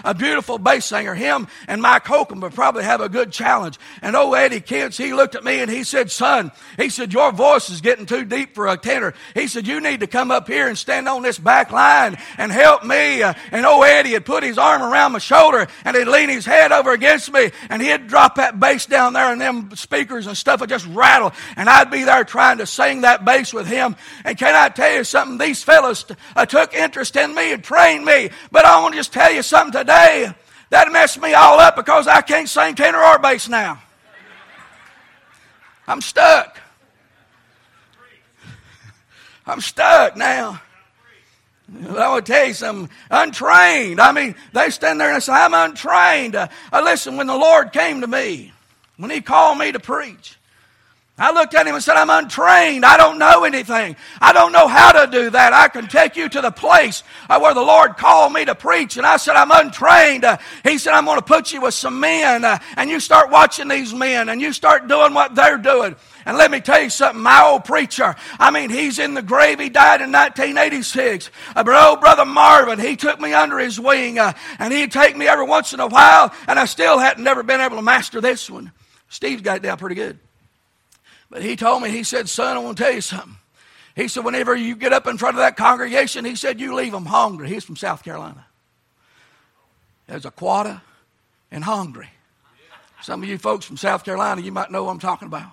a 0.04 0.14
beautiful 0.14 0.58
bass 0.58 0.84
singer. 0.84 1.14
Him 1.14 1.48
and 1.66 1.80
Mike 1.80 2.04
Holcomb 2.04 2.40
would 2.40 2.54
probably 2.54 2.84
have 2.84 3.00
a 3.00 3.08
good 3.08 3.32
challenge. 3.32 3.78
And 4.02 4.14
oh, 4.14 4.34
Eddie 4.34 4.60
Kids, 4.60 4.98
he 4.98 5.14
looked 5.14 5.34
at 5.34 5.44
me 5.44 5.60
and 5.60 5.70
he 5.70 5.84
said, 5.92 6.10
Son, 6.10 6.50
he 6.78 6.88
said, 6.88 7.12
Your 7.12 7.30
voice 7.32 7.68
is 7.68 7.82
getting 7.82 8.06
too 8.06 8.24
deep 8.24 8.54
for 8.54 8.66
a 8.66 8.78
tenor. 8.78 9.12
He 9.34 9.46
said, 9.46 9.66
You 9.66 9.80
need 9.80 10.00
to 10.00 10.06
come 10.06 10.30
up 10.30 10.48
here 10.48 10.66
and 10.66 10.76
stand 10.76 11.06
on 11.06 11.22
this 11.22 11.38
back 11.38 11.70
line 11.70 12.16
and 12.38 12.50
help 12.50 12.82
me. 12.82 13.22
Uh, 13.22 13.34
and 13.52 13.66
old 13.66 13.84
Eddie 13.84 14.12
had 14.12 14.24
put 14.24 14.42
his 14.42 14.56
arm 14.56 14.82
around 14.82 15.12
my 15.12 15.18
shoulder 15.18 15.68
and 15.84 15.94
he'd 15.94 16.08
lean 16.08 16.30
his 16.30 16.46
head 16.46 16.72
over 16.72 16.92
against 16.92 17.30
me 17.30 17.50
and 17.68 17.82
he'd 17.82 18.08
drop 18.08 18.36
that 18.36 18.58
bass 18.58 18.86
down 18.86 19.12
there 19.12 19.30
and 19.30 19.40
them 19.40 19.76
speakers 19.76 20.26
and 20.26 20.36
stuff 20.36 20.60
would 20.60 20.70
just 20.70 20.86
rattle. 20.86 21.32
And 21.56 21.68
I'd 21.68 21.90
be 21.90 22.04
there 22.04 22.24
trying 22.24 22.58
to 22.58 22.66
sing 22.66 23.02
that 23.02 23.24
bass 23.26 23.52
with 23.52 23.66
him. 23.66 23.94
And 24.24 24.38
can 24.38 24.54
I 24.54 24.70
tell 24.70 24.96
you 24.96 25.04
something? 25.04 25.36
These 25.36 25.62
fellows 25.62 26.06
uh, 26.34 26.46
took 26.46 26.74
interest 26.74 27.16
in 27.16 27.34
me 27.34 27.52
and 27.52 27.62
trained 27.62 28.06
me. 28.06 28.30
But 28.50 28.64
I 28.64 28.80
want 28.80 28.94
to 28.94 28.98
just 28.98 29.12
tell 29.12 29.30
you 29.30 29.42
something 29.42 29.78
today. 29.78 30.32
That 30.70 30.90
messed 30.90 31.20
me 31.20 31.34
all 31.34 31.60
up 31.60 31.76
because 31.76 32.06
I 32.06 32.22
can't 32.22 32.48
sing 32.48 32.74
tenor 32.76 32.98
or 32.98 33.18
bass 33.18 33.46
now. 33.46 33.82
I'm 35.86 36.00
stuck. 36.00 36.60
I'm 39.46 39.60
stuck 39.60 40.16
now. 40.16 40.60
I 41.88 42.14
will 42.14 42.22
tell 42.22 42.46
you 42.46 42.54
something. 42.54 42.94
Untrained. 43.10 44.00
I 44.00 44.12
mean, 44.12 44.34
they 44.52 44.70
stand 44.70 45.00
there 45.00 45.12
and 45.12 45.22
say, 45.22 45.32
I'm 45.32 45.54
untrained. 45.54 46.34
Uh, 46.34 46.48
listen, 46.72 47.16
when 47.16 47.26
the 47.26 47.36
Lord 47.36 47.72
came 47.72 48.02
to 48.02 48.06
me, 48.06 48.52
when 48.96 49.10
He 49.10 49.20
called 49.20 49.58
me 49.58 49.72
to 49.72 49.80
preach, 49.80 50.36
I 51.18 51.30
looked 51.30 51.54
at 51.54 51.66
him 51.66 51.74
and 51.74 51.84
said, 51.84 51.96
I'm 51.96 52.08
untrained. 52.08 52.86
I 52.86 52.96
don't 52.96 53.18
know 53.18 53.44
anything. 53.44 53.96
I 54.18 54.32
don't 54.32 54.50
know 54.50 54.66
how 54.66 54.92
to 54.92 55.10
do 55.10 55.28
that. 55.28 55.52
I 55.52 55.68
can 55.68 55.86
take 55.86 56.16
you 56.16 56.26
to 56.30 56.40
the 56.40 56.50
place 56.50 57.02
uh, 57.28 57.38
where 57.38 57.52
the 57.52 57.60
Lord 57.60 57.98
called 57.98 58.32
me 58.32 58.46
to 58.46 58.54
preach. 58.54 58.96
And 58.96 59.04
I 59.04 59.18
said, 59.18 59.36
I'm 59.36 59.50
untrained. 59.50 60.24
Uh, 60.24 60.38
he 60.64 60.78
said, 60.78 60.94
I'm 60.94 61.04
going 61.04 61.18
to 61.18 61.24
put 61.24 61.52
you 61.52 61.60
with 61.60 61.74
some 61.74 62.00
men. 62.00 62.44
Uh, 62.44 62.58
and 62.76 62.88
you 62.88 62.98
start 62.98 63.30
watching 63.30 63.68
these 63.68 63.92
men 63.92 64.30
and 64.30 64.40
you 64.40 64.54
start 64.54 64.88
doing 64.88 65.12
what 65.12 65.34
they're 65.34 65.58
doing. 65.58 65.96
And 66.24 66.38
let 66.38 66.50
me 66.50 66.60
tell 66.60 66.80
you 66.80 66.88
something, 66.88 67.22
my 67.22 67.44
old 67.44 67.66
preacher, 67.66 68.16
I 68.38 68.50
mean, 68.50 68.70
he's 68.70 68.98
in 68.98 69.12
the 69.12 69.22
grave. 69.22 69.60
He 69.60 69.68
died 69.68 70.00
in 70.00 70.10
1986. 70.12 71.30
Uh, 71.54 71.62
but 71.62 71.88
old 71.88 72.00
Brother 72.00 72.24
Marvin, 72.24 72.78
he 72.78 72.96
took 72.96 73.20
me 73.20 73.34
under 73.34 73.58
his 73.58 73.78
wing, 73.78 74.18
uh, 74.18 74.32
and 74.58 74.72
he'd 74.72 74.90
take 74.90 75.14
me 75.14 75.28
every 75.28 75.44
once 75.44 75.74
in 75.74 75.80
a 75.80 75.88
while, 75.88 76.32
and 76.48 76.58
I 76.58 76.64
still 76.64 76.98
hadn't 76.98 77.22
never 77.22 77.42
been 77.42 77.60
able 77.60 77.76
to 77.76 77.82
master 77.82 78.22
this 78.22 78.48
one. 78.48 78.72
Steve's 79.08 79.42
got 79.42 79.58
it 79.58 79.62
down 79.62 79.76
pretty 79.76 79.96
good. 79.96 80.18
But 81.32 81.42
he 81.42 81.56
told 81.56 81.82
me, 81.82 81.88
he 81.88 82.02
said, 82.04 82.28
son, 82.28 82.58
I 82.58 82.60
want 82.60 82.76
to 82.76 82.84
tell 82.84 82.92
you 82.92 83.00
something. 83.00 83.36
He 83.96 84.06
said, 84.06 84.22
whenever 84.22 84.54
you 84.54 84.76
get 84.76 84.92
up 84.92 85.06
in 85.06 85.16
front 85.16 85.36
of 85.36 85.38
that 85.38 85.56
congregation, 85.56 86.26
he 86.26 86.36
said, 86.36 86.60
you 86.60 86.74
leave 86.74 86.92
them 86.92 87.06
hungry. 87.06 87.48
He's 87.48 87.64
from 87.64 87.76
South 87.76 88.04
Carolina. 88.04 88.44
There's 90.06 90.26
a 90.26 90.30
quota 90.30 90.82
and 91.50 91.64
hungry. 91.64 92.10
Some 93.00 93.22
of 93.22 93.28
you 93.30 93.38
folks 93.38 93.64
from 93.64 93.78
South 93.78 94.04
Carolina, 94.04 94.42
you 94.42 94.52
might 94.52 94.70
know 94.70 94.84
what 94.84 94.90
I'm 94.90 94.98
talking 94.98 95.26
about. 95.26 95.50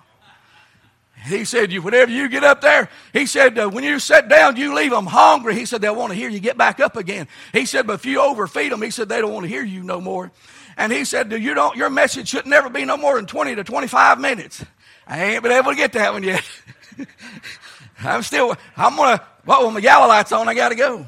He 1.24 1.46
said, 1.46 1.72
you, 1.72 1.80
whenever 1.80 2.10
you 2.10 2.28
get 2.28 2.44
up 2.44 2.60
there, 2.60 2.90
he 3.14 3.24
said, 3.24 3.58
uh, 3.58 3.70
when 3.70 3.82
you 3.82 3.98
sit 3.98 4.28
down, 4.28 4.56
you 4.56 4.74
leave 4.74 4.90
them 4.90 5.06
hungry. 5.06 5.54
He 5.54 5.64
said, 5.64 5.80
they'll 5.80 5.96
want 5.96 6.12
to 6.12 6.18
hear 6.18 6.28
you 6.28 6.40
get 6.40 6.58
back 6.58 6.78
up 6.78 6.96
again. 6.96 7.26
He 7.54 7.64
said, 7.64 7.86
but 7.86 7.94
if 7.94 8.06
you 8.06 8.20
overfeed 8.20 8.70
them, 8.70 8.82
he 8.82 8.90
said, 8.90 9.08
they 9.08 9.22
don't 9.22 9.32
want 9.32 9.44
to 9.44 9.48
hear 9.48 9.64
you 9.64 9.82
no 9.82 9.98
more. 9.98 10.30
And 10.76 10.92
he 10.92 11.06
said, 11.06 11.32
you 11.32 11.54
don't, 11.54 11.74
your 11.74 11.90
message 11.90 12.28
should 12.28 12.46
never 12.46 12.68
be 12.68 12.84
no 12.84 12.98
more 12.98 13.16
than 13.16 13.24
20 13.24 13.54
to 13.54 13.64
25 13.64 14.20
minutes. 14.20 14.62
I 15.10 15.24
ain't 15.24 15.42
been 15.42 15.50
able 15.50 15.72
to 15.72 15.76
get 15.76 15.92
that 15.94 16.12
one 16.12 16.22
yet. 16.22 16.48
I'm 17.98 18.22
still, 18.22 18.56
I'm 18.76 18.94
going 18.94 19.18
to, 19.18 19.24
well, 19.44 19.64
when 19.64 19.74
the 19.74 19.82
yellow 19.82 20.06
light's 20.06 20.30
on, 20.30 20.48
I 20.48 20.54
got 20.54 20.68
to 20.68 20.76
go. 20.76 21.04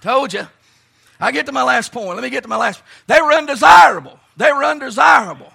Told 0.00 0.32
you. 0.32 0.46
I 1.18 1.32
get 1.32 1.46
to 1.46 1.52
my 1.52 1.64
last 1.64 1.90
point. 1.90 2.14
Let 2.14 2.22
me 2.22 2.30
get 2.30 2.44
to 2.44 2.48
my 2.48 2.56
last. 2.56 2.80
They 3.08 3.20
were 3.20 3.32
undesirable. 3.32 4.20
They 4.36 4.52
were 4.52 4.62
undesirable. 4.62 5.52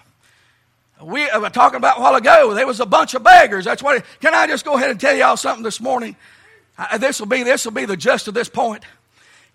We 1.01 1.29
uh, 1.29 1.39
were 1.39 1.49
talking 1.49 1.77
about 1.77 1.99
a 1.99 2.01
while 2.01 2.15
ago. 2.15 2.53
There 2.53 2.67
was 2.67 2.81
a 2.81 2.85
bunch 2.85 3.13
of 3.13 3.23
beggars. 3.23 3.63
That's 3.63 3.81
what. 3.81 4.03
Can 4.19 4.35
I 4.35 4.45
just 4.45 4.65
go 4.65 4.75
ahead 4.75 4.89
and 4.91 4.99
tell 4.99 5.15
y'all 5.15 5.37
something 5.37 5.63
this 5.63 5.79
morning? 5.79 6.17
This 6.99 7.19
will 7.19 7.27
be 7.27 7.43
this 7.43 7.63
will 7.63 7.71
be 7.71 7.85
the 7.85 7.95
gist 7.95 8.27
of 8.27 8.33
this 8.33 8.49
point. 8.49 8.83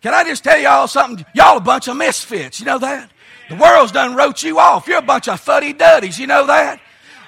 Can 0.01 0.15
I 0.15 0.25
just 0.25 0.45
tell 0.45 0.59
y'all 0.59 0.87
something? 0.87 1.27
Y'all 1.35 1.59
a 1.59 1.61
bunch 1.61 1.89
of 1.89 1.97
misfits. 1.97 2.59
You 2.59 2.67
know 2.67 2.79
that? 2.79 3.11
The 3.51 3.57
world's 3.57 3.93
done 3.93 4.15
wrote 4.15 4.43
you 4.43 4.59
off. 4.59 4.87
You're 4.87 4.99
a 4.99 5.03
bunch 5.03 5.29
of 5.29 5.41
fuddy 5.41 5.75
duddies. 5.75 6.19
You 6.19 6.27
know 6.27 6.47
that? 6.47 6.81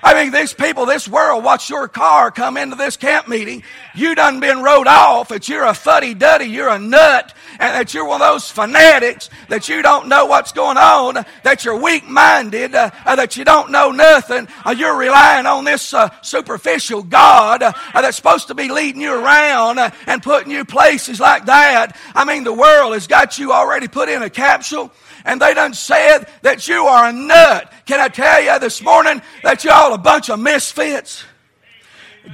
I 0.02 0.14
mean, 0.14 0.32
these 0.32 0.54
people, 0.54 0.86
this 0.86 1.06
world, 1.06 1.44
watch 1.44 1.68
your 1.68 1.86
car 1.86 2.30
come 2.30 2.56
into 2.56 2.76
this 2.76 2.96
camp 2.96 3.28
meeting. 3.28 3.62
You 3.94 4.14
done 4.14 4.40
been 4.40 4.62
wrote 4.62 4.86
off 4.86 5.28
that 5.28 5.48
you're 5.48 5.64
a 5.64 5.74
fuddy 5.74 6.14
duddy, 6.14 6.46
you're 6.46 6.68
a 6.68 6.78
nut, 6.78 7.34
and 7.58 7.74
that 7.74 7.92
you're 7.92 8.06
one 8.06 8.22
of 8.22 8.28
those 8.28 8.50
fanatics, 8.50 9.28
that 9.48 9.68
you 9.68 9.82
don't 9.82 10.08
know 10.08 10.26
what's 10.26 10.52
going 10.52 10.78
on, 10.78 11.24
that 11.42 11.64
you're 11.64 11.78
weak 11.78 12.08
minded, 12.08 12.74
uh, 12.74 12.90
uh, 13.04 13.16
that 13.16 13.36
you 13.36 13.44
don't 13.44 13.70
know 13.70 13.90
nothing. 13.90 14.48
Uh, 14.64 14.74
you're 14.76 14.96
relying 14.96 15.44
on 15.44 15.64
this 15.64 15.92
uh, 15.92 16.08
superficial 16.22 17.02
God 17.02 17.62
uh, 17.62 17.72
that's 17.94 18.16
supposed 18.16 18.48
to 18.48 18.54
be 18.54 18.70
leading 18.70 19.02
you 19.02 19.12
around 19.12 19.78
uh, 19.78 19.90
and 20.06 20.22
putting 20.22 20.50
you 20.50 20.64
places 20.64 21.20
like 21.20 21.44
that. 21.46 21.96
I 22.14 22.24
mean, 22.24 22.44
the 22.44 22.54
world 22.54 22.94
has 22.94 23.06
got 23.06 23.38
you 23.38 23.52
already 23.52 23.88
put 23.88 24.08
in 24.08 24.22
a 24.22 24.30
capsule 24.30 24.90
and 25.24 25.40
they 25.40 25.54
done 25.54 25.74
said 25.74 26.26
that 26.42 26.68
you 26.68 26.86
are 26.86 27.08
a 27.08 27.12
nut. 27.12 27.72
Can 27.86 28.00
I 28.00 28.08
tell 28.08 28.42
you 28.42 28.58
this 28.58 28.82
morning 28.82 29.22
that 29.42 29.64
you're 29.64 29.72
all 29.72 29.94
a 29.94 29.98
bunch 29.98 30.30
of 30.30 30.38
misfits? 30.38 31.24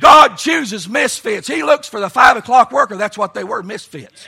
God 0.01 0.37
chooses 0.37 0.89
misfits. 0.89 1.47
He 1.47 1.63
looks 1.63 1.89
for 1.89 2.01
the 2.01 2.11
five 2.11 2.37
o'clock 2.37 2.73
worker. 2.73 2.97
That's 2.97 3.17
what 3.17 3.35
they 3.35 3.45
were, 3.45 3.63
misfits. 3.63 4.27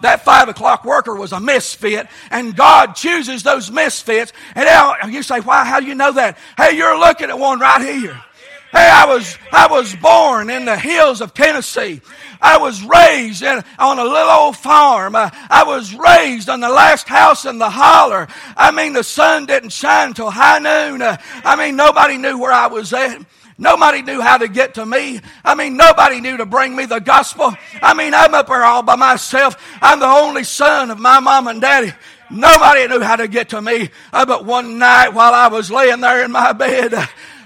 That 0.00 0.24
five 0.24 0.48
o'clock 0.48 0.84
worker 0.84 1.14
was 1.14 1.32
a 1.32 1.40
misfit, 1.40 2.06
and 2.30 2.54
God 2.54 2.92
chooses 2.94 3.42
those 3.42 3.70
misfits. 3.70 4.32
And 4.54 4.64
now 4.64 4.94
you 5.06 5.22
say, 5.22 5.40
why? 5.40 5.64
How 5.64 5.80
do 5.80 5.86
you 5.86 5.94
know 5.94 6.12
that? 6.12 6.38
Hey, 6.56 6.76
you're 6.76 6.98
looking 6.98 7.30
at 7.30 7.38
one 7.38 7.58
right 7.58 7.82
here. 7.82 8.20
Hey, 8.70 8.86
I 8.86 9.06
was, 9.06 9.38
I 9.50 9.66
was 9.68 9.96
born 9.96 10.50
in 10.50 10.66
the 10.66 10.76
hills 10.76 11.22
of 11.22 11.32
Tennessee. 11.32 12.02
I 12.40 12.58
was 12.58 12.82
raised 12.82 13.42
in, 13.42 13.64
on 13.78 13.98
a 13.98 14.04
little 14.04 14.30
old 14.30 14.58
farm. 14.58 15.16
I, 15.16 15.32
I 15.48 15.64
was 15.64 15.94
raised 15.94 16.50
on 16.50 16.60
the 16.60 16.68
last 16.68 17.08
house 17.08 17.46
in 17.46 17.58
the 17.58 17.70
holler. 17.70 18.28
I 18.56 18.70
mean, 18.70 18.92
the 18.92 19.02
sun 19.02 19.46
didn't 19.46 19.70
shine 19.70 20.12
till 20.12 20.30
high 20.30 20.58
noon. 20.58 21.00
Uh, 21.00 21.16
I 21.44 21.56
mean, 21.56 21.76
nobody 21.76 22.18
knew 22.18 22.38
where 22.38 22.52
I 22.52 22.66
was 22.66 22.92
at. 22.92 23.24
Nobody 23.56 24.02
knew 24.02 24.20
how 24.20 24.38
to 24.38 24.48
get 24.48 24.74
to 24.74 24.86
me. 24.86 25.20
I 25.44 25.54
mean, 25.54 25.76
nobody 25.76 26.20
knew 26.20 26.36
to 26.36 26.46
bring 26.46 26.76
me 26.76 26.84
the 26.86 27.00
gospel. 27.00 27.54
I 27.82 27.94
mean, 27.94 28.14
I'm 28.14 28.34
up 28.34 28.46
there 28.46 28.64
all 28.64 28.82
by 28.82 28.94
myself. 28.96 29.56
I'm 29.80 29.98
the 29.98 30.06
only 30.06 30.44
son 30.44 30.90
of 30.90 30.98
my 30.98 31.18
mom 31.20 31.48
and 31.48 31.60
daddy. 31.60 31.92
Nobody 32.30 32.86
knew 32.86 33.00
how 33.00 33.16
to 33.16 33.26
get 33.26 33.48
to 33.50 33.62
me. 33.62 33.88
Uh, 34.12 34.26
but 34.26 34.44
one 34.44 34.78
night 34.78 35.08
while 35.08 35.34
I 35.34 35.48
was 35.48 35.70
laying 35.70 36.00
there 36.00 36.24
in 36.24 36.30
my 36.30 36.52
bed, 36.52 36.92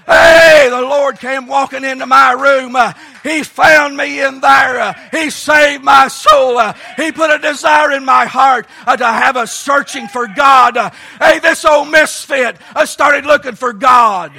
Hey, 0.05 0.67
the 0.69 0.81
Lord 0.81 1.19
came 1.19 1.47
walking 1.47 1.83
into 1.83 2.05
my 2.05 2.33
room. 2.33 2.75
Uh, 2.75 2.93
he 3.23 3.43
found 3.43 3.95
me 3.95 4.21
in 4.21 4.41
there. 4.41 4.79
Uh, 4.79 4.93
he 5.11 5.29
saved 5.29 5.83
my 5.83 6.09
soul. 6.09 6.57
Uh, 6.57 6.73
he 6.97 7.11
put 7.11 7.31
a 7.31 7.39
desire 7.39 7.91
in 7.91 8.03
my 8.03 8.25
heart 8.25 8.67
to 8.85 9.05
have 9.05 9.37
a 9.37 9.47
searching 9.47 10.07
for 10.07 10.27
God. 10.27 10.75
Hey, 11.19 11.39
this 11.39 11.63
old 11.63 11.89
misfit 11.89 12.57
I 12.75 12.85
started 12.85 13.25
looking 13.25 13.55
for 13.55 13.71
God. 13.71 14.33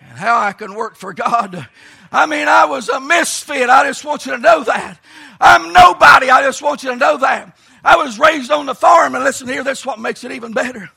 And 0.00 0.18
how 0.18 0.38
I 0.38 0.52
can 0.52 0.74
work 0.74 0.96
for 0.96 1.14
God. 1.14 1.66
I 2.12 2.26
mean, 2.26 2.48
I 2.48 2.66
was 2.66 2.88
a 2.88 3.00
misfit. 3.00 3.70
I 3.70 3.86
just 3.86 4.04
want 4.04 4.26
you 4.26 4.32
to 4.32 4.38
know 4.38 4.64
that. 4.64 4.98
I'm 5.40 5.72
nobody. 5.72 6.28
I 6.28 6.42
just 6.42 6.60
want 6.60 6.82
you 6.82 6.90
to 6.90 6.96
know 6.96 7.16
that. 7.18 7.56
I 7.82 7.96
was 7.96 8.18
raised 8.18 8.50
on 8.50 8.66
the 8.66 8.74
farm, 8.74 9.14
and 9.14 9.24
listen 9.24 9.48
here, 9.48 9.64
this 9.64 9.78
is 9.80 9.86
what 9.86 9.98
makes 9.98 10.24
it 10.24 10.32
even 10.32 10.52
better. 10.52 10.90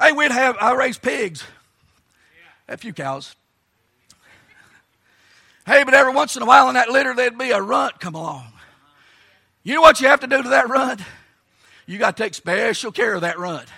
Hey, 0.00 0.12
we'd 0.12 0.30
have, 0.30 0.56
I 0.58 0.72
raised 0.72 1.02
pigs 1.02 1.44
a 2.72 2.76
few 2.76 2.92
cows. 2.92 3.36
Hey, 5.66 5.84
but 5.84 5.94
every 5.94 6.12
once 6.12 6.36
in 6.36 6.42
a 6.42 6.46
while 6.46 6.68
in 6.68 6.74
that 6.74 6.88
litter, 6.88 7.14
there'd 7.14 7.38
be 7.38 7.50
a 7.50 7.60
runt 7.60 8.00
come 8.00 8.14
along. 8.14 8.52
You 9.62 9.76
know 9.76 9.80
what 9.80 10.00
you 10.00 10.08
have 10.08 10.20
to 10.20 10.26
do 10.26 10.42
to 10.42 10.48
that 10.48 10.68
runt? 10.68 11.00
You 11.86 11.98
got 11.98 12.16
to 12.16 12.22
take 12.22 12.34
special 12.34 12.90
care 12.90 13.14
of 13.14 13.20
that 13.20 13.38
runt. 13.38 13.68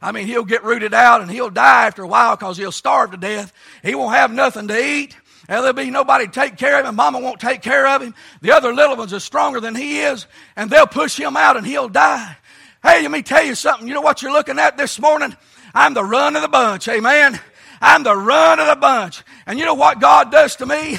I 0.00 0.12
mean, 0.12 0.26
he'll 0.26 0.44
get 0.44 0.64
rooted 0.64 0.94
out 0.94 1.20
and 1.20 1.30
he'll 1.30 1.50
die 1.50 1.86
after 1.86 2.02
a 2.02 2.06
while 2.06 2.36
because 2.36 2.56
he'll 2.56 2.72
starve 2.72 3.10
to 3.10 3.16
death. 3.16 3.52
He 3.82 3.94
won't 3.94 4.14
have 4.14 4.30
nothing 4.30 4.68
to 4.68 4.78
eat. 4.78 5.16
And 5.48 5.60
there'll 5.60 5.74
be 5.74 5.90
nobody 5.90 6.26
to 6.26 6.32
take 6.32 6.56
care 6.56 6.80
of 6.80 6.86
him. 6.86 6.96
Mama 6.96 7.20
won't 7.20 7.40
take 7.40 7.62
care 7.62 7.86
of 7.86 8.02
him. 8.02 8.14
The 8.40 8.52
other 8.52 8.72
little 8.72 8.96
ones 8.96 9.12
are 9.12 9.20
stronger 9.20 9.60
than 9.60 9.74
he 9.74 10.00
is, 10.00 10.26
and 10.56 10.70
they'll 10.70 10.86
push 10.86 11.16
him 11.18 11.36
out 11.36 11.56
and 11.56 11.66
he'll 11.66 11.88
die. 11.88 12.36
Hey, 12.82 13.02
let 13.02 13.10
me 13.10 13.22
tell 13.22 13.44
you 13.44 13.54
something. 13.54 13.86
You 13.86 13.94
know 13.94 14.00
what 14.00 14.22
you're 14.22 14.32
looking 14.32 14.58
at 14.58 14.76
this 14.76 14.98
morning? 14.98 15.36
I'm 15.74 15.94
the 15.94 16.04
run 16.04 16.34
of 16.34 16.42
the 16.42 16.48
bunch. 16.48 16.88
Amen. 16.88 17.38
I'm 17.80 18.02
the 18.02 18.16
run 18.16 18.60
of 18.60 18.66
the 18.66 18.76
bunch. 18.76 19.22
And 19.46 19.58
you 19.58 19.64
know 19.64 19.74
what 19.74 20.00
God 20.00 20.30
does 20.30 20.56
to 20.56 20.66
me? 20.66 20.98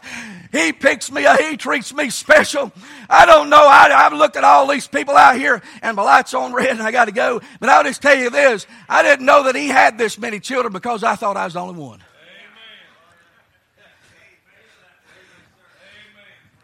he 0.52 0.72
picks 0.72 1.10
me 1.10 1.26
up. 1.26 1.40
He 1.40 1.56
treats 1.56 1.92
me 1.94 2.10
special. 2.10 2.72
I 3.08 3.26
don't 3.26 3.50
know. 3.50 3.66
I, 3.66 3.88
have 3.88 4.12
looked 4.12 4.36
at 4.36 4.44
all 4.44 4.66
these 4.66 4.86
people 4.86 5.16
out 5.16 5.36
here 5.36 5.62
and 5.82 5.96
my 5.96 6.02
light's 6.02 6.34
on 6.34 6.52
red 6.52 6.70
and 6.70 6.82
I 6.82 6.90
got 6.90 7.06
to 7.06 7.12
go. 7.12 7.40
But 7.60 7.68
I'll 7.68 7.84
just 7.84 8.02
tell 8.02 8.16
you 8.16 8.30
this. 8.30 8.66
I 8.88 9.02
didn't 9.02 9.26
know 9.26 9.44
that 9.44 9.56
he 9.56 9.68
had 9.68 9.98
this 9.98 10.18
many 10.18 10.40
children 10.40 10.72
because 10.72 11.04
I 11.04 11.16
thought 11.16 11.36
I 11.36 11.44
was 11.44 11.54
the 11.54 11.60
only 11.60 11.80
one. 11.80 12.02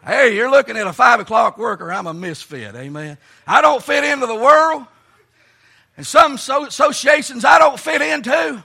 Hey, 0.03 0.35
you're 0.35 0.49
looking 0.49 0.77
at 0.77 0.87
a 0.87 0.93
five 0.93 1.19
o'clock 1.19 1.59
worker. 1.59 1.91
I'm 1.91 2.07
a 2.07 2.13
misfit. 2.13 2.73
Amen. 2.75 3.19
I 3.45 3.61
don't 3.61 3.83
fit 3.83 4.03
into 4.03 4.25
the 4.25 4.35
world. 4.35 4.87
And 5.95 6.07
some 6.07 6.35
associations 6.35 7.45
I 7.45 7.59
don't 7.59 7.79
fit 7.79 8.01
into. 8.01 8.63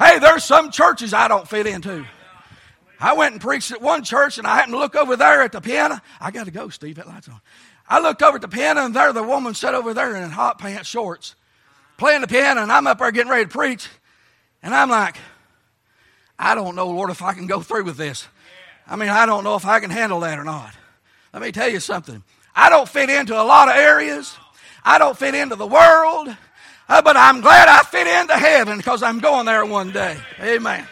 Hey, 0.00 0.18
there's 0.18 0.44
some 0.44 0.70
churches 0.70 1.12
I 1.12 1.28
don't 1.28 1.46
fit 1.46 1.66
into. 1.66 2.06
I 2.98 3.12
went 3.12 3.32
and 3.32 3.40
preached 3.40 3.70
at 3.70 3.82
one 3.82 4.02
church 4.02 4.38
and 4.38 4.46
I 4.46 4.56
happened 4.56 4.72
to 4.72 4.78
look 4.78 4.96
over 4.96 5.14
there 5.14 5.42
at 5.42 5.52
the 5.52 5.60
piano. 5.60 6.00
I 6.18 6.30
got 6.30 6.46
to 6.46 6.50
go, 6.50 6.70
Steve. 6.70 6.96
That 6.96 7.06
light's 7.06 7.28
on. 7.28 7.40
I 7.86 8.00
looked 8.00 8.22
over 8.22 8.36
at 8.36 8.40
the 8.40 8.48
piano 8.48 8.80
and 8.80 8.96
there 8.96 9.12
the 9.12 9.22
woman 9.22 9.52
sat 9.52 9.74
over 9.74 9.92
there 9.92 10.16
in 10.16 10.30
hot 10.30 10.58
pants 10.58 10.88
shorts 10.88 11.34
playing 11.98 12.22
the 12.22 12.28
piano 12.28 12.62
and 12.62 12.72
I'm 12.72 12.86
up 12.86 12.98
there 12.98 13.12
getting 13.12 13.30
ready 13.30 13.44
to 13.44 13.50
preach. 13.50 13.88
And 14.62 14.74
I'm 14.74 14.88
like, 14.88 15.18
I 16.38 16.54
don't 16.54 16.76
know, 16.76 16.88
Lord, 16.88 17.10
if 17.10 17.20
I 17.20 17.34
can 17.34 17.46
go 17.46 17.60
through 17.60 17.84
with 17.84 17.98
this. 17.98 18.26
I 18.86 18.96
mean, 18.96 19.10
I 19.10 19.26
don't 19.26 19.44
know 19.44 19.54
if 19.54 19.66
I 19.66 19.80
can 19.80 19.90
handle 19.90 20.20
that 20.20 20.38
or 20.38 20.44
not. 20.44 20.72
Let 21.34 21.42
me 21.42 21.52
tell 21.52 21.68
you 21.68 21.78
something. 21.78 22.24
I 22.56 22.70
don't 22.70 22.88
fit 22.88 23.10
into 23.10 23.38
a 23.38 23.44
lot 23.44 23.68
of 23.68 23.76
areas. 23.76 24.34
I 24.82 24.96
don't 24.96 25.16
fit 25.16 25.34
into 25.34 25.56
the 25.56 25.66
world. 25.66 26.34
Uh, 26.90 27.00
but 27.02 27.16
I'm 27.16 27.40
glad 27.40 27.68
I 27.68 27.84
fit 27.84 28.08
into 28.08 28.36
heaven 28.36 28.78
because 28.78 29.04
I'm 29.04 29.20
going 29.20 29.46
there 29.46 29.64
one 29.64 29.92
day. 29.92 30.16
Amen. 30.40 30.88